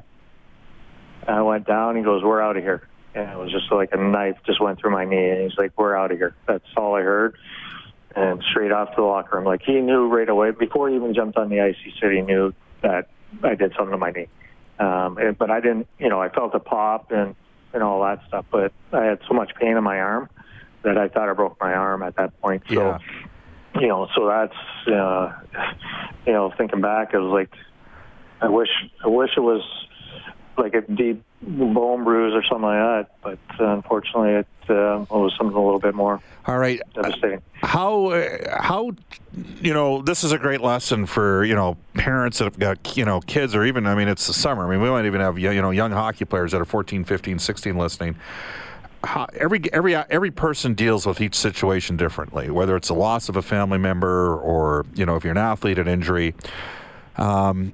[1.27, 1.97] And I went down.
[1.97, 2.89] He goes, we're out of here.
[3.15, 5.31] And it was just like a knife just went through my knee.
[5.31, 6.35] And he's like, we're out of here.
[6.47, 7.37] That's all I heard
[8.17, 9.45] and straight off to the locker room.
[9.45, 11.77] Like he knew right away before he even jumped on the ice.
[11.85, 13.09] He said he knew that
[13.43, 14.29] I did something to my knee.
[14.79, 17.35] Um, and, but I didn't, you know, I felt a pop and
[17.73, 18.47] and all that stuff.
[18.51, 20.31] But I had so much pain in my arm
[20.83, 22.63] that I thought I broke my arm at that point.
[22.69, 22.99] So, Yeah.
[23.81, 25.33] you know, so that's, uh,
[26.27, 27.51] you know, thinking back, it was like,
[28.41, 28.69] I wish,
[29.05, 29.63] I wish it was
[30.57, 33.09] like a deep bone bruise or something like that.
[33.23, 36.81] But uh, unfortunately, it, uh, it was something a little bit more All right.
[36.95, 37.43] devastating.
[37.63, 38.93] How uh, how
[39.61, 43.05] you know this is a great lesson for you know parents that have got you
[43.05, 44.67] know kids or even I mean it's the summer.
[44.67, 47.39] I mean we might even have you know young hockey players that are 14, 15,
[47.39, 48.17] 16 listening.
[49.05, 52.51] How, every every every person deals with each situation differently.
[52.51, 55.79] Whether it's the loss of a family member or you know if you're an athlete,
[55.79, 56.35] an injury.
[57.17, 57.73] Um,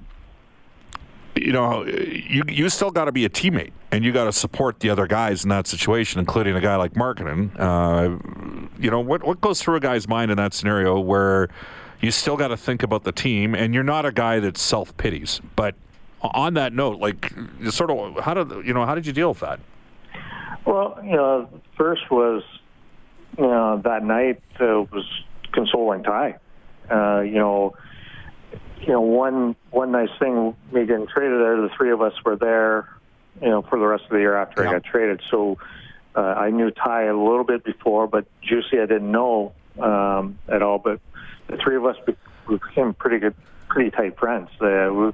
[1.34, 4.80] you know, you you still got to be a teammate, and you got to support
[4.80, 7.50] the other guys in that situation, including a guy like Markkanen.
[7.58, 8.18] Uh,
[8.78, 11.48] you know, what what goes through a guy's mind in that scenario where
[12.00, 14.94] you still got to think about the team, and you're not a guy that self
[14.96, 15.40] pities.
[15.56, 15.74] But
[16.20, 17.32] on that note, like,
[17.70, 19.60] sort of, how did you know, how did you deal with that?
[20.66, 22.42] Well, you know, first was,
[23.38, 25.08] you know, that night uh, was
[25.52, 26.38] consoling Ty.
[26.90, 27.74] Uh, you know,
[28.82, 32.36] you know, one one nice thing me getting traded there, the three of us were
[32.36, 32.88] there,
[33.40, 34.70] you know, for the rest of the year after Yeah.
[34.70, 35.20] I got traded.
[35.30, 35.58] So
[36.16, 40.62] uh, I knew Ty a little bit before, but Juicy I didn't know um, at
[40.62, 40.78] all.
[40.78, 41.00] But
[41.46, 42.16] the three of us be-
[42.48, 43.34] we became pretty good,
[43.68, 44.48] pretty tight friends.
[44.60, 45.06] Uh, we,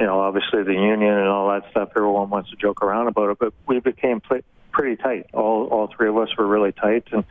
[0.00, 1.90] you know, obviously the union and all that stuff.
[1.94, 4.40] Everyone wants to joke around about it, but we became pl-
[4.72, 5.26] pretty tight.
[5.34, 7.24] All all three of us were really tight, and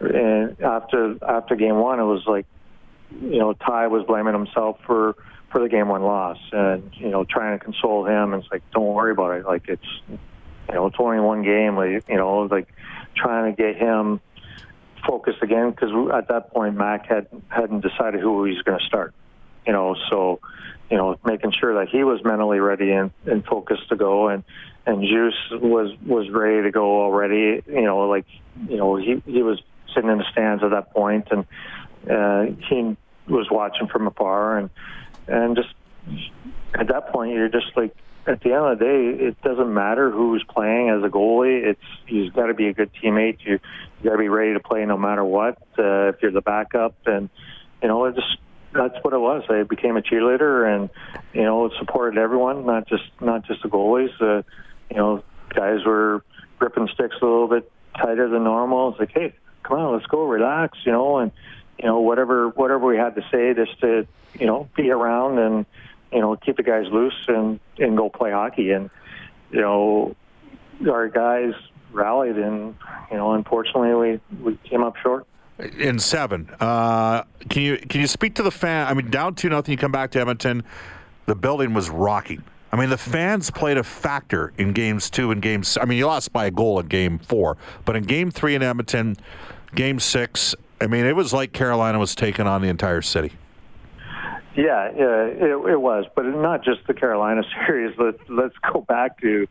[0.00, 2.46] and after after game one, it was like
[3.10, 5.16] you know, Ty was blaming himself for
[5.50, 8.32] for the game one loss, and you know, trying to console him.
[8.32, 9.44] And it's like, don't worry about it.
[9.44, 11.76] Like it's, you know, it's only one game.
[11.76, 12.68] Like you know, like
[13.16, 14.20] trying to get him
[15.06, 18.84] focused again because at that point Mac had hadn't decided who he was going to
[18.86, 19.14] start.
[19.66, 20.40] You know, so
[20.90, 24.42] you know, making sure that he was mentally ready and, and focused to go, and
[24.86, 27.62] and Juice was was ready to go already.
[27.66, 28.26] You know, like
[28.68, 29.60] you know, he he was
[29.94, 31.46] sitting in the stands at that point, and
[32.08, 32.96] uh, he
[33.28, 34.70] was watching from afar, and
[35.26, 35.68] and just
[36.74, 37.94] at that point, you're just like,
[38.26, 41.64] at the end of the day, it doesn't matter who's playing as a goalie.
[41.64, 43.38] It's you've got to be a good teammate.
[43.44, 43.58] You
[44.00, 45.58] you got to be ready to play no matter what.
[45.78, 47.28] Uh, if you're the backup, and
[47.82, 48.36] you know, it just
[48.72, 49.42] that's what it was.
[49.48, 50.90] I became a cheerleader, and
[51.32, 54.12] you know, it supported everyone, not just not just the goalies.
[54.20, 54.42] Uh,
[54.90, 55.22] you know,
[55.54, 56.24] guys were
[56.58, 58.90] gripping sticks a little bit tighter than normal.
[58.90, 61.32] It's like, hey, come on, let's go, relax, you know, and
[61.82, 64.06] you know whatever whatever we had to say just to
[64.38, 65.66] you know be around and
[66.12, 68.90] you know keep the guys loose and and go play hockey and
[69.50, 70.14] you know
[70.90, 71.54] our guys
[71.92, 72.74] rallied and
[73.10, 75.26] you know unfortunately we we came up short
[75.78, 76.48] in seven.
[76.58, 78.86] Uh, can you can you speak to the fan?
[78.86, 79.72] I mean, down two nothing.
[79.72, 80.64] You come back to Edmonton.
[81.26, 82.42] The building was rocking.
[82.72, 85.76] I mean, the fans played a factor in games two and games.
[85.80, 88.62] I mean, you lost by a goal in game four, but in game three in
[88.62, 89.16] Edmonton,
[89.74, 90.54] game six.
[90.80, 93.32] I mean, it was like Carolina was taking on the entire city.
[94.56, 97.96] Yeah, yeah, it, it was, but not just the Carolina series.
[97.98, 99.46] Let's let's go back to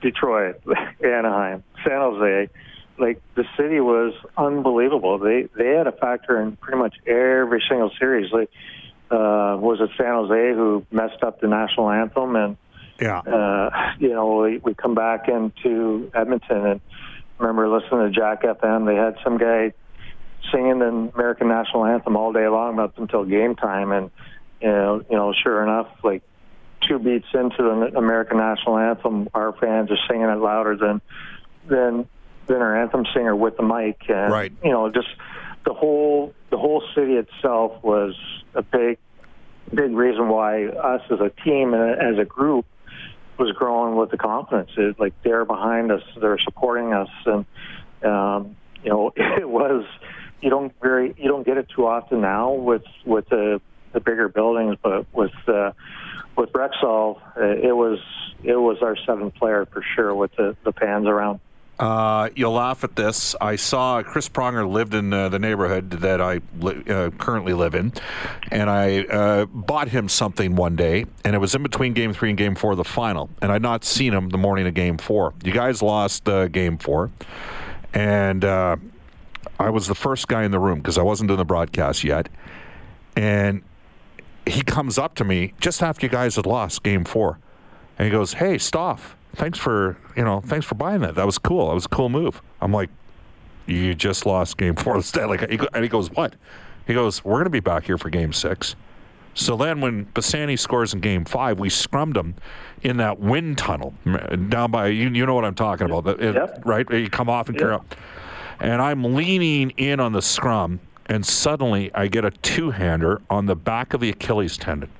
[0.00, 0.60] Detroit,
[1.02, 2.48] Anaheim, San Jose
[2.98, 5.18] like the city was unbelievable.
[5.18, 8.32] They they had a factor in pretty much every single series.
[8.32, 8.50] Like
[9.10, 12.56] uh, was it San Jose who messed up the national anthem and
[13.00, 16.80] yeah, uh, you know we, we come back into Edmonton and
[17.38, 18.86] remember listening to Jack FM.
[18.86, 19.72] They had some guy
[20.52, 24.10] singing the American national anthem all day long up until game time, and
[24.60, 26.22] you know you know sure enough like
[26.86, 31.00] two beats into the American national anthem, our fans are singing it louder than
[31.68, 32.08] than
[32.46, 34.00] than our anthem singer with the mic.
[34.08, 34.52] And, right.
[34.64, 35.08] You know, just
[35.64, 38.14] the whole the whole city itself was
[38.54, 38.98] a big
[39.72, 42.64] big reason why us as a team and as a group
[43.38, 44.70] was growing with the confidence.
[44.76, 47.44] It, like they're behind us, they're supporting us, and
[48.02, 49.84] um, you know it was
[50.40, 53.60] you don't very you don't get it too often now with with the
[53.92, 55.72] the bigger buildings, but with uh,
[56.36, 57.98] with Rexall, uh, it was
[58.42, 61.40] it was our seventh player for sure with the the fans around.
[61.78, 63.36] Uh, you'll laugh at this.
[63.40, 67.76] I saw Chris Pronger lived in uh, the neighborhood that I li- uh, currently live
[67.76, 67.92] in,
[68.50, 72.30] and I uh, bought him something one day, and it was in between Game Three
[72.30, 74.98] and Game Four, of the final, and I'd not seen him the morning of Game
[74.98, 75.34] Four.
[75.44, 77.12] You guys lost uh, Game Four,
[77.94, 78.76] and uh,
[79.58, 82.28] I was the first guy in the room because I wasn't doing the broadcast yet,
[83.16, 83.62] and
[84.46, 87.38] he comes up to me just after you guys had lost Game Four,
[87.98, 91.14] and he goes, "Hey, Stoff." thanks for you know thanks for buying that.
[91.14, 91.68] That was cool.
[91.68, 92.40] That was a cool move.
[92.60, 92.88] I'm like,
[93.68, 95.00] you just lost game four.
[95.14, 96.34] Like, and he goes, what?
[96.86, 98.74] He goes, we're going to be back here for game six.
[99.34, 102.34] So then when Pisani scores in game five, we scrummed him
[102.82, 103.94] in that wind tunnel
[104.48, 106.62] down by, you, you know what I'm talking about, it, yep.
[106.64, 106.90] right?
[106.90, 107.62] You come off and yep.
[107.62, 107.78] carry.
[108.60, 113.46] And I'm leaning in on the scrum, and suddenly I get a two hander on
[113.46, 114.90] the back of the Achilles tendon.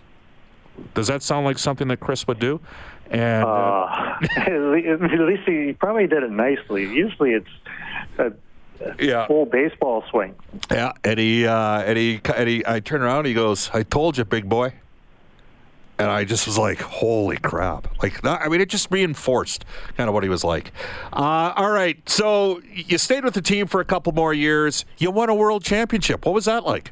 [0.94, 2.61] Does that sound like something that Chris would do?
[3.11, 6.83] And uh, uh, at least he probably did it nicely.
[6.83, 7.49] Usually it's
[8.18, 8.33] a
[8.99, 9.27] yeah.
[9.27, 10.35] full baseball swing.
[10.71, 14.18] Yeah, and he, uh, and he, and he, I turn around, he goes, "I told
[14.18, 14.75] you, big boy."
[15.98, 19.64] And I just was like, "Holy crap!" Like, I mean, it just reinforced
[19.96, 20.72] kind of what he was like.
[21.12, 24.84] Uh, all right, so you stayed with the team for a couple more years.
[24.98, 26.24] You won a world championship.
[26.24, 26.90] What was that like?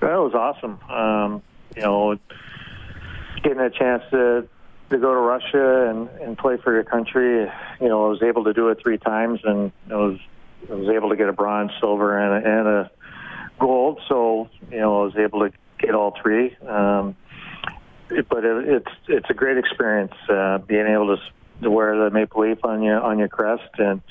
[0.00, 0.80] That was awesome.
[0.90, 1.42] Um,
[1.76, 2.18] you know,
[3.42, 4.48] getting a chance to
[4.90, 7.40] to go to Russia and, and play for your country.
[7.80, 10.18] You know, I was able to do it three times, and I was
[10.70, 12.90] I was able to get a bronze, silver, and a, and a
[13.58, 14.00] gold.
[14.08, 16.56] So you know, I was able to get all three.
[16.66, 17.16] Um,
[18.08, 21.22] but it, it's it's a great experience uh, being able to,
[21.62, 24.02] to wear the maple leaf on your on your crest, and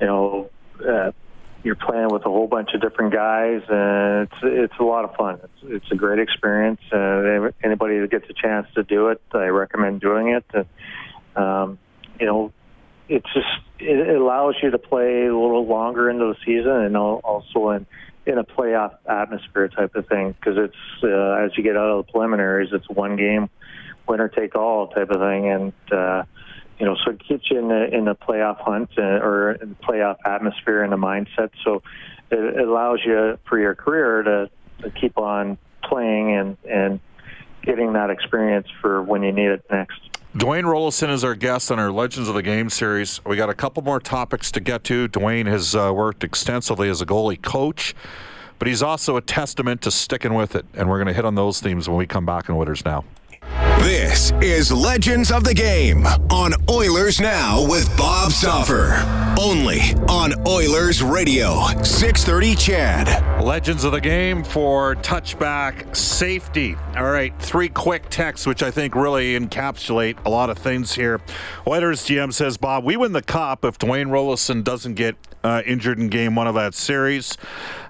[0.00, 0.50] you know.
[0.86, 1.12] Uh,
[1.64, 5.14] you're playing with a whole bunch of different guys, and it's it's a lot of
[5.16, 5.40] fun.
[5.42, 6.80] It's it's a great experience.
[6.92, 10.44] Uh, anybody that gets a chance to do it, I recommend doing it.
[10.54, 10.66] And,
[11.34, 11.78] um,
[12.20, 12.52] you know,
[13.08, 13.48] it's just
[13.80, 17.86] it, allows you to play a little longer into the season, and also in
[18.28, 20.32] in a playoff atmosphere type of thing.
[20.32, 23.48] Because it's uh, as you get out of the preliminaries, it's one game,
[24.06, 26.22] winner take all type of thing, and uh,
[26.78, 29.70] you know, so it keeps you in the in the playoff hunt uh, or in
[29.70, 31.50] the playoff atmosphere and the mindset.
[31.64, 31.82] So
[32.30, 34.50] it, it allows you for your career to,
[34.82, 37.00] to keep on playing and and
[37.62, 40.17] getting that experience for when you need it next.
[40.38, 43.20] Dwayne Roloson is our guest on our Legends of the Game series.
[43.24, 45.08] We got a couple more topics to get to.
[45.08, 47.92] Dwayne has uh, worked extensively as a goalie coach,
[48.60, 50.64] but he's also a testament to sticking with it.
[50.74, 53.04] And we're going to hit on those themes when we come back in Oilers Now.
[53.88, 59.02] This is Legends of the Game on Oilers Now with Bob Stauffer.
[59.40, 63.42] Only on Oilers Radio, 630 CHED.
[63.42, 66.76] Legends of the Game for touchback safety.
[66.96, 71.20] All right, three quick texts, which I think really encapsulate a lot of things here.
[71.66, 75.98] Oilers GM says, Bob, we win the cup if Dwayne Roloson doesn't get uh, injured
[75.98, 77.38] in game one of that series.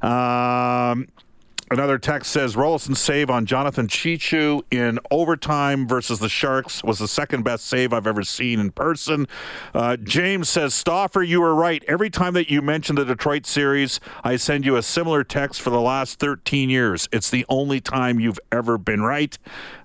[0.03, 1.09] Um,
[1.71, 7.09] Another text says Roloson's save on Jonathan Cheechoo in overtime versus the Sharks was the
[7.09, 9.27] second best save I've ever seen in person.
[9.75, 11.85] Uh, James says, Stauffer, you were right.
[11.87, 15.69] Every time that you mention the Detroit series, I send you a similar text for
[15.69, 17.07] the last 13 years.
[17.13, 19.37] It's the only time you've ever been right.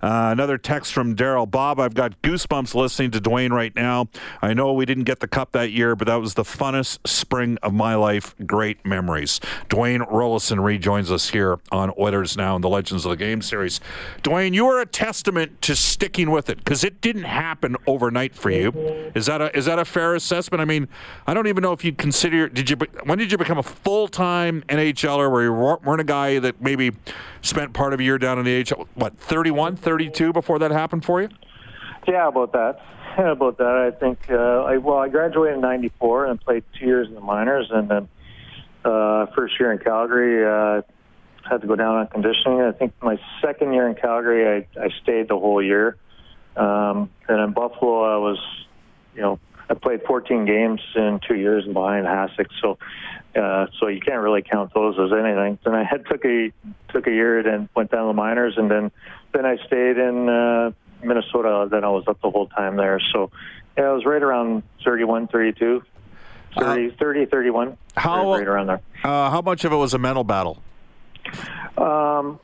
[0.02, 1.82] Uh, another text from Daryl Bob.
[1.82, 4.08] I've got goosebumps listening to Dwayne right now.
[4.42, 7.58] I know we didn't get the cup that year, but that was the funnest spring
[7.62, 8.36] of my life.
[8.46, 9.42] Great memories.
[9.70, 13.82] Dwayne Roloson rejoins us here on Oilers Now in the Legends of the Game series.
[14.21, 18.51] Dwayne, you are a testament to sticking with it because it didn't happen overnight for
[18.51, 18.71] you.
[19.15, 20.61] Is that a is that a fair assessment?
[20.61, 20.88] I mean,
[21.26, 24.07] I don't even know if you'd consider did you when did you become a full
[24.07, 26.91] time NHLer where you weren't a guy that maybe
[27.41, 28.88] spent part of a year down in the AHL?
[28.93, 31.30] What 31, 32 before that happened for you?
[32.07, 32.82] Yeah, about that.
[33.17, 33.91] Yeah, about that.
[33.93, 34.19] I think.
[34.30, 37.89] Uh, I, well, I graduated in '94 and played two years in the minors, and
[37.89, 38.09] then
[38.86, 40.45] uh, first year in Calgary.
[40.45, 40.82] Uh,
[41.50, 42.62] had to go down on conditioning.
[42.62, 45.98] I think my second year in Calgary, I, I stayed the whole year.
[46.56, 48.39] Um, and in Buffalo, I was,
[49.16, 49.39] you know,
[49.70, 52.78] I played 14 games in two years behind Hasek, so
[53.36, 55.58] uh, so you can't really count those as anything.
[55.64, 56.52] Then I had took a
[56.89, 58.91] took a year, and went down to the minors, and then
[59.34, 60.72] then I stayed in uh,
[61.02, 61.68] Minnesota.
[61.72, 63.02] Then I was up the whole time there.
[63.14, 63.32] So
[63.78, 65.82] yeah, I was right around 31, 32,
[66.60, 67.78] 30, uh, 30 31.
[67.96, 68.82] How right around there.
[69.04, 70.62] Uh, how much of it was a mental battle?
[71.78, 72.40] Um,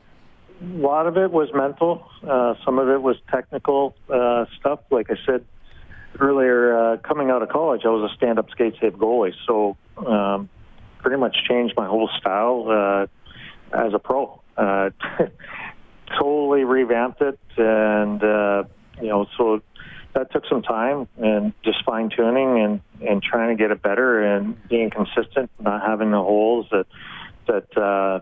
[0.62, 2.06] a lot of it was mental.
[2.26, 4.80] Uh, some of it was technical uh, stuff.
[4.90, 5.44] Like I said
[6.18, 10.50] earlier, uh, coming out of college, I was a stand-up skate save goalie, so um,
[10.98, 14.40] pretty much changed my whole style uh, as a pro.
[14.56, 14.90] Uh,
[16.18, 18.64] totally revamped it, and uh,
[19.00, 19.62] you know, so
[20.14, 24.22] that took some time and just fine tuning and and trying to get it better
[24.22, 26.86] and being consistent, not having the holes that
[27.46, 28.20] that uh,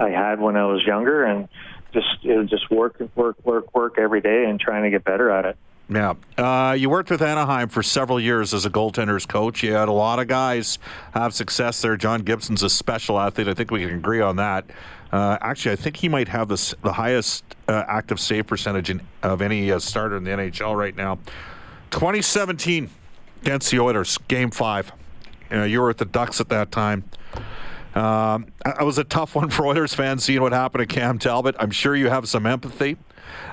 [0.00, 1.48] I had when I was younger, and
[1.92, 5.30] just it was just work, work, work, work every day, and trying to get better
[5.30, 5.56] at it.
[5.88, 6.14] Yeah.
[6.36, 9.62] Uh, you worked with Anaheim for several years as a goaltenders coach.
[9.62, 10.78] You had a lot of guys
[11.14, 11.96] have success there.
[11.96, 13.46] John Gibson's a special athlete.
[13.46, 14.64] I think we can agree on that.
[15.12, 19.40] Uh, actually, I think he might have the, highest uh, active save percentage in, of
[19.40, 21.18] any uh, starter in the NHL right now.
[21.90, 22.90] 2017
[23.42, 24.90] against the Oilers, game five.
[25.52, 27.04] you were at the Ducks at that time.
[27.96, 31.56] Um, it was a tough one for Oilers fans seeing what happened to Cam Talbot.
[31.58, 32.98] I'm sure you have some empathy.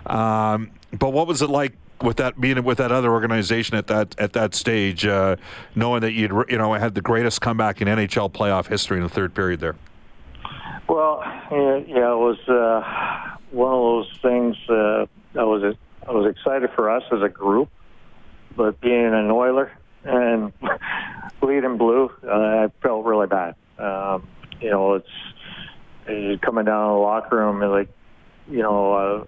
[0.06, 4.20] Um, but what was it like with that being with that other organization at that
[4.20, 5.38] at that stage, uh,
[5.76, 9.10] knowing that you'd you know had the greatest comeback in NHL playoff history in the
[9.10, 9.76] third period there?
[10.90, 14.58] Well, yeah, it was uh, one of those things.
[14.68, 15.06] Uh,
[15.40, 15.76] I was
[16.06, 17.70] I was excited for us as a group,
[18.58, 19.72] but being an Oiler
[20.04, 20.52] and
[21.40, 23.56] bleeding blue, uh, I felt really bad.
[23.84, 24.28] Um,
[24.62, 25.08] you know, it's
[26.08, 27.90] you're coming down in the locker room and like,
[28.50, 29.26] you know, uh,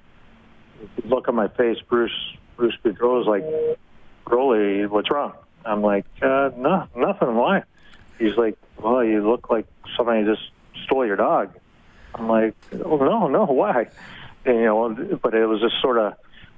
[1.03, 2.11] look at my face, Bruce
[2.57, 3.43] Bruce Boudreau's like,
[4.29, 5.33] Rolly, what's wrong?
[5.65, 7.35] I'm like, uh, no, nothing.
[7.35, 7.63] Why?
[8.19, 9.65] He's like, well, you look like
[9.97, 10.43] somebody just
[10.85, 11.53] stole your dog.
[12.13, 13.87] I'm like, oh, no, no, why?
[14.45, 16.13] And, you know, but it was just sort of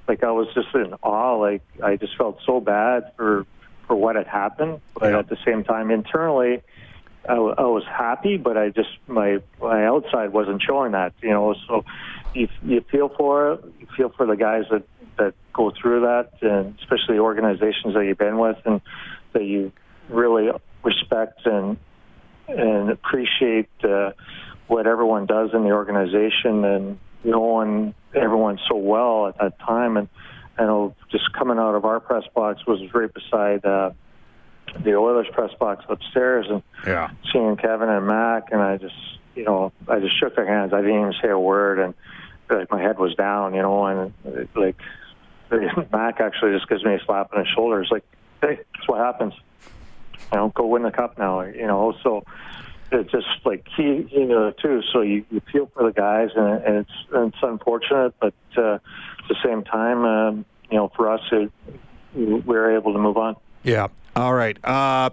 [0.08, 1.38] like I was just in awe.
[1.38, 3.46] Like I just felt so bad for
[3.88, 5.20] for what had happened, but yeah.
[5.20, 6.62] at the same time, internally,
[7.28, 11.14] I, was happy, but I just my my outside wasn't showing that.
[11.22, 11.84] You know, so
[12.34, 13.60] you you feel for.
[13.80, 14.84] You feel for the guys that
[15.18, 18.82] that go through that, and especially organizations that you've been with and
[19.34, 19.72] that you
[20.10, 20.50] really
[20.84, 21.78] respect and
[22.48, 24.12] and appreciate uh,
[24.68, 30.08] what everyone does in the organization and knowing everyone so well at that time and
[30.58, 33.92] and just coming out of our press box was right beside uh,
[34.84, 37.10] the Oilers press box upstairs and yeah.
[37.32, 38.96] seeing Kevin and Mac, and I just,
[39.36, 40.74] you know, I just shook their hands.
[40.74, 41.94] I didn't even say a word, and
[42.50, 44.14] like my head was down, you know, and
[44.56, 44.78] like
[45.92, 47.82] Mac actually just gives me a slap on the shoulder.
[47.82, 48.04] It's like,
[48.42, 49.34] hey, that's what happens.
[50.32, 51.42] You know, go win the cup now.
[51.42, 52.24] You know, so
[52.92, 54.82] it's just like he, you know, too.
[54.94, 58.76] So you, you feel for the guys, and, and it's and it's unfortunate, but uh,
[58.76, 58.82] at
[59.30, 61.52] the same time, um, you know, for us, it,
[62.14, 63.36] we're able to move on.
[63.64, 63.88] Yeah.
[64.18, 64.58] All right.
[64.66, 65.12] Uh,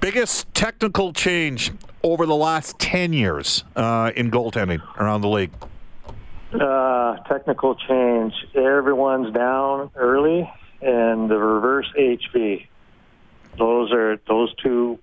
[0.00, 1.70] biggest technical change
[2.02, 5.52] over the last 10 years uh, in goaltending around the league?
[6.52, 8.34] Uh, technical change.
[8.56, 12.66] Everyone's down early, and the reverse HV.
[13.56, 14.98] Those are those two.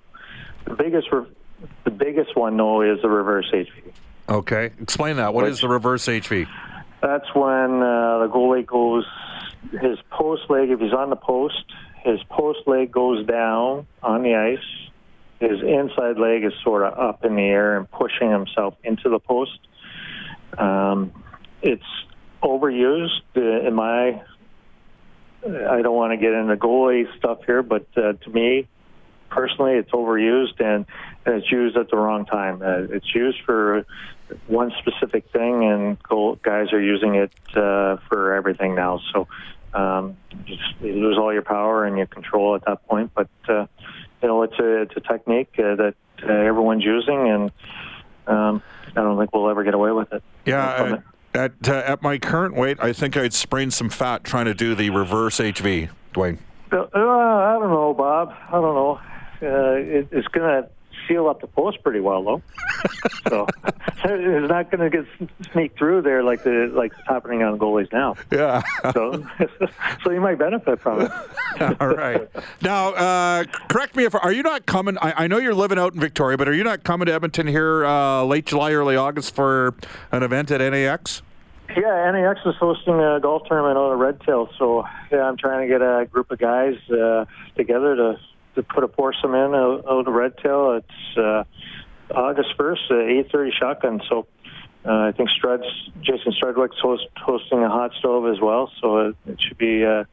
[0.65, 1.07] The biggest,
[1.85, 3.93] the biggest one, though, is the reverse HV.
[4.27, 5.33] Okay, explain that.
[5.33, 6.49] What Which, is the reverse HV?
[7.01, 9.05] That's when uh, the goalie goes
[9.71, 10.69] his post leg.
[10.69, 11.63] If he's on the post,
[12.03, 14.89] his post leg goes down on the ice.
[15.39, 19.19] His inside leg is sort of up in the air and pushing himself into the
[19.19, 19.59] post.
[20.57, 21.11] Um,
[21.61, 21.83] it's
[22.41, 24.21] overused uh, in my.
[25.45, 28.67] I don't want to get into goalie stuff here, but uh, to me,
[29.29, 30.85] personally, it's overused and,
[31.25, 32.61] and it's used at the wrong time.
[32.61, 33.85] Uh, it's used for
[34.47, 38.99] one specific thing, and goal, guys are using it uh, for everything now.
[39.13, 39.27] So
[39.77, 43.11] um, you, just, you lose all your power and your control at that point.
[43.13, 43.67] But uh,
[44.21, 47.51] you know, it's a it's a technique uh, that uh, everyone's using, and
[48.27, 50.23] um, I don't think we'll ever get away with it.
[50.45, 50.97] Yeah.
[51.33, 54.73] At, uh, at my current weight, I think I'd sprain some fat trying to do
[54.73, 56.39] the reverse HV, Dwayne.
[56.71, 58.33] Uh, I don't know, Bob.
[58.47, 58.99] I don't know.
[59.39, 60.69] Uh, it, it's going to
[61.07, 62.41] seal up the post pretty well, though.
[63.29, 63.47] so
[64.03, 67.91] it's not going to get sneak through there like the like it's happening on goalies
[67.91, 68.15] now.
[68.31, 68.61] Yeah.
[68.93, 69.25] so
[70.03, 71.11] so you might benefit from it.
[71.81, 72.29] All right.
[72.61, 74.97] Now, uh, correct me if are you not coming?
[74.99, 77.47] I, I, know you're living out in Victoria, but are you not coming to Edmonton
[77.47, 79.73] here uh, late July, early August for
[80.11, 81.21] an event at NAX?
[81.75, 85.67] Yeah, NAX is hosting a golf tournament out of Redtail, so yeah, I'm trying to
[85.67, 88.19] get a group of guys uh, together to
[88.57, 90.81] to put a foursome in out, of Redtail.
[90.81, 91.43] It's uh,
[92.13, 94.01] August 1st, uh, 8:30 shotgun.
[94.09, 94.27] So
[94.85, 95.65] uh, I think Struds,
[96.01, 98.71] Jason Strudwick's host, hosting a hot stove as well.
[98.81, 99.85] So it, it should be.
[99.85, 100.03] Uh,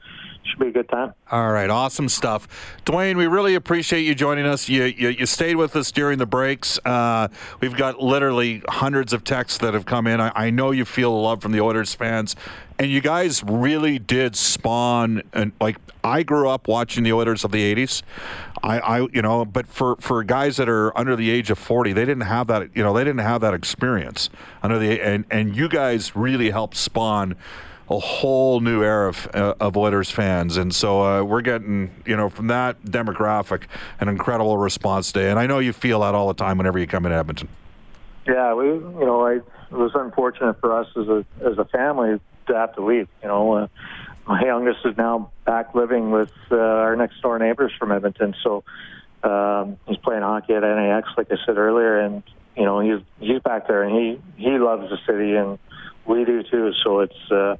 [0.47, 1.15] should be a good time.
[1.31, 3.17] All right, awesome stuff, Dwayne.
[3.17, 4.69] We really appreciate you joining us.
[4.69, 6.79] You you, you stayed with us during the breaks.
[6.85, 7.29] Uh,
[7.61, 10.21] we've got literally hundreds of texts that have come in.
[10.21, 12.37] I, I know you feel the love from the Oilers fans,
[12.79, 15.23] and you guys really did spawn.
[15.33, 18.03] And like I grew up watching the Oilers of the '80s.
[18.63, 21.93] I, I you know, but for for guys that are under the age of 40,
[21.93, 22.71] they didn't have that.
[22.75, 24.31] You know, they didn't have that experience
[24.63, 27.37] under the and and you guys really helped spawn
[27.91, 32.17] a whole new era of, uh, of Oilers fans, and so uh, we're getting, you
[32.17, 33.65] know, from that demographic,
[34.01, 35.29] an incredible response today.
[35.29, 37.47] And I know you feel that all the time whenever you come in Edmonton.
[38.27, 42.19] Yeah, we, you know, I, it was unfortunate for us as a as a family
[42.47, 43.09] to have to leave.
[43.23, 43.67] You know, uh,
[44.27, 48.65] my youngest is now back living with uh, our next door neighbors from Edmonton, so
[49.23, 52.23] um, he's playing hockey at NAX, like I said earlier, and
[52.57, 55.59] you know, he's he's back there, and he he loves the city and
[56.07, 56.73] we do too.
[56.83, 57.57] So it's uh,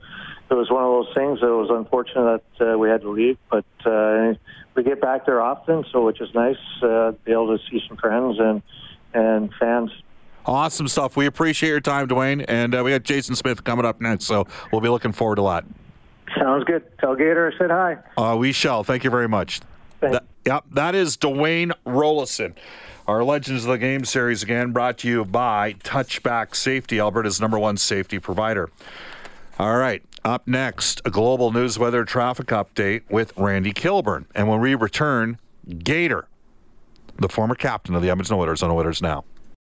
[0.51, 3.39] it was one of those things that was unfortunate that uh, we had to leave,
[3.51, 4.35] but uh,
[4.75, 7.97] we get back there often, so which is nice uh, be able to see some
[7.97, 8.63] friends and
[9.13, 9.91] and fans.
[10.47, 11.17] Awesome stuff.
[11.17, 14.47] We appreciate your time, Dwayne, and uh, we got Jason Smith coming up next, so
[14.71, 15.65] we'll be looking forward to that.
[16.39, 16.83] Sounds good.
[16.99, 17.97] Tell Gator I said hi.
[18.17, 18.85] Uh, we shall.
[18.85, 19.61] Thank you very much.
[20.01, 20.19] Thanks.
[20.19, 22.55] That, yep, that is Dwayne Roloson.
[23.07, 27.59] Our Legends of the Game series again brought to you by Touchback Safety, Alberta's number
[27.59, 28.71] one safety provider.
[29.59, 34.27] All right, up next, a global news weather traffic update with Randy Kilburn.
[34.35, 35.39] And when we return,
[35.79, 36.27] Gator,
[37.19, 39.25] the former captain of the Edmonton Oilers on Oilers Now.